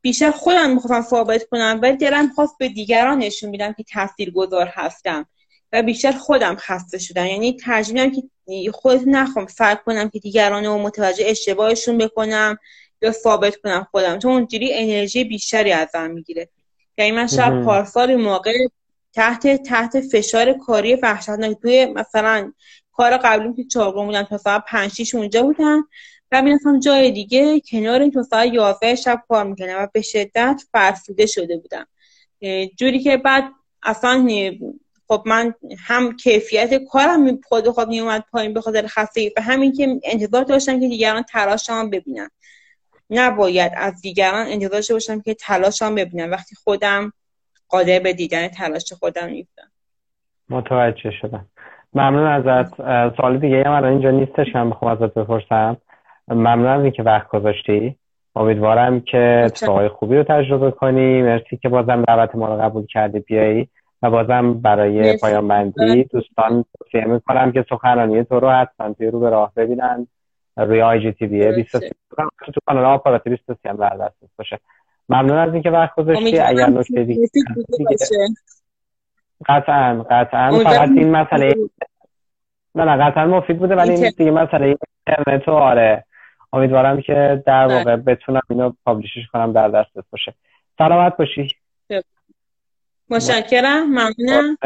بیشتر 0.01 0.31
خودم 0.31 0.69
می‌خواستم 0.69 1.09
ثابت 1.09 1.43
کنم 1.43 1.79
ولی 1.83 1.97
دلم 1.97 2.29
خواست 2.29 2.55
به 2.59 2.69
دیگران 2.69 3.17
نشون 3.17 3.49
میدم 3.49 3.75
که 4.17 4.31
گذار 4.31 4.67
هستم 4.73 5.25
و 5.73 5.83
بیشتر 5.83 6.11
خودم 6.11 6.55
خسته 6.55 6.97
شدم. 6.97 7.25
یعنی 7.25 7.53
ترجیح 7.53 8.09
که 8.09 8.71
خودت 8.71 9.03
نخوام 9.07 9.45
فرق 9.45 9.83
کنم 9.83 10.09
که 10.09 10.19
دیگران 10.19 10.65
رو 10.65 10.77
متوجه 10.77 11.25
اشتباهشون 11.27 11.97
بکنم 11.97 12.57
یا 13.01 13.11
ثابت 13.11 13.55
کنم 13.55 13.87
خودم. 13.91 14.19
چون 14.19 14.31
اونجوری 14.31 14.73
انرژی 14.73 15.23
بیشتری 15.23 15.71
ازم 15.71 16.11
می‌گیره. 16.11 16.49
یعنی 16.97 17.11
من 17.11 17.27
شب 17.27 17.63
پارسال 17.63 18.15
موقع 18.15 18.53
تحت 19.13 19.47
تحت 19.47 20.01
فشار 20.01 20.53
کاری 20.53 20.95
وحشتناک. 20.95 21.57
توی 21.61 21.85
مثلا 21.85 22.53
کار 22.91 23.17
قبلی 23.17 23.53
که 23.53 23.63
چهارم 23.63 24.05
بودم 24.05 24.23
تا 24.23 24.37
ساعت 24.37 24.63
5 24.67 25.15
اونجا 25.15 25.43
بودم 25.43 25.87
و 26.31 26.41
می‌رفتم 26.41 26.79
جای 26.79 27.11
دیگه 27.11 27.59
کنار 27.59 28.01
این 28.01 28.11
تا 28.11 28.23
ساعت 28.23 28.53
11 28.53 28.95
شب 28.95 29.23
کار 29.27 29.43
می‌کنم 29.43 29.75
و 29.79 29.87
به 29.93 30.01
شدت 30.01 30.61
فرسوده 30.71 31.25
شده 31.25 31.57
بودم. 31.57 31.87
جوری 32.77 32.99
که 32.99 33.17
بعد 33.17 33.51
اصلا 33.83 34.27
خب 35.07 35.23
من 35.25 35.53
هم 35.77 36.17
کیفیت 36.17 36.83
کارم 36.83 37.41
خود 37.41 37.69
خود 37.69 37.87
میومد 37.87 38.23
پایین 38.31 38.53
به 38.53 38.61
خاطر 38.61 38.87
خستگی 38.87 39.31
و 39.37 39.41
همین 39.41 39.73
که 39.73 39.99
انتظار 40.03 40.43
داشتم 40.43 40.79
که 40.79 40.87
دیگران 40.87 41.23
تلاشم 41.23 41.89
ببینن. 41.89 42.29
نباید 43.09 43.71
از 43.75 44.01
دیگران 44.01 44.47
انتظار 44.47 44.69
داشته 44.69 44.93
باشم 44.93 45.21
که 45.21 45.33
تلاشم 45.33 45.95
ببینن. 45.95 46.29
وقتی 46.29 46.55
خودم 46.55 47.13
قادر 47.69 47.99
به 47.99 48.13
دیدن 48.13 48.47
تلاش 48.47 48.93
خودم 48.93 49.27
نیستم. 49.27 49.67
متوجه 50.49 51.11
شدم. 51.11 51.45
ممنون 51.93 52.27
ازت. 52.27 52.75
سوال 53.15 53.37
دیگه 53.37 53.63
هم 53.65 53.71
الان 53.71 53.91
اینجا 53.91 54.11
نیستش 54.11 54.51
که 54.51 54.57
من 54.57 54.69
بخوام 54.69 54.91
ازت 54.91 55.13
بپرسم. 55.13 55.77
ممنون 56.27 56.67
از 56.67 56.81
اینکه 56.81 57.03
وقت 57.03 57.27
گذاشتی. 57.27 57.95
امیدوارم 58.35 59.01
که 59.01 59.41
اتفاقای 59.45 59.87
خوبی 59.89 60.17
رو 60.17 60.23
تجربه 60.23 60.71
کنی. 60.71 61.21
مرسی 61.21 61.57
که 61.57 61.69
بازم 61.69 62.01
دعوت 62.01 62.35
ما 62.35 62.55
رو 62.55 62.61
قبول 62.61 62.85
کردی. 62.85 63.19
بیایی. 63.19 63.69
و 64.01 64.09
بازم 64.09 64.53
برای 64.53 65.17
پایان 65.17 65.47
بندی 65.47 66.03
دوستان 66.03 66.65
توصیه 66.77 67.05
می‌کنم 67.05 67.51
که 67.51 67.65
سخنرانی 67.69 68.23
تو 68.23 68.39
رو 68.39 68.49
حتما 68.49 68.93
توی 68.93 69.07
رو 69.07 69.19
به 69.19 69.29
راه 69.29 69.51
ببینن. 69.55 70.07
روی 70.57 70.81
آی 70.81 70.99
جی 70.99 71.11
تی 71.11 71.25
وی 71.25 71.63
تو 71.63 71.79
کانال 72.65 72.85
آپاراتی 72.85 73.29
23 73.29 73.69
هم 73.69 73.75
در 73.75 73.89
دست 73.89 74.15
باشه. 74.37 74.59
ممنون 75.09 75.37
از 75.37 75.53
اینکه 75.53 75.69
وقت 75.69 75.95
گذاشتی 75.95 76.39
اگر 76.39 76.69
نکته 76.69 77.03
دیگه 77.03 77.29
قطعا 79.47 80.05
قطعا. 80.09 80.59
فقط 80.63 80.89
این 80.89 81.11
مسئله 81.11 81.55
نه 82.75 82.85
نه 82.85 83.09
قطعا 83.09 83.25
مفید 83.25 83.59
بوده 83.59 83.75
ولی 83.75 83.91
این 83.91 84.13
دیگه 84.17 84.31
مسئله 84.31 84.75
اینترنت 85.07 85.49
آره. 85.49 86.05
امیدوارم 86.53 87.01
که 87.01 87.43
در 87.45 87.67
بله. 87.67 87.77
واقع 87.77 87.95
بتونم 87.95 88.41
اینو 88.49 88.73
پابلیشش 88.85 89.27
کنم 89.33 89.53
در 89.53 89.67
دستت 89.67 90.03
باشه. 90.11 90.33
سلامت 90.77 91.17
باشی. 91.17 91.55
متشکرم. 93.09 93.85
ممنونم. 93.89 94.57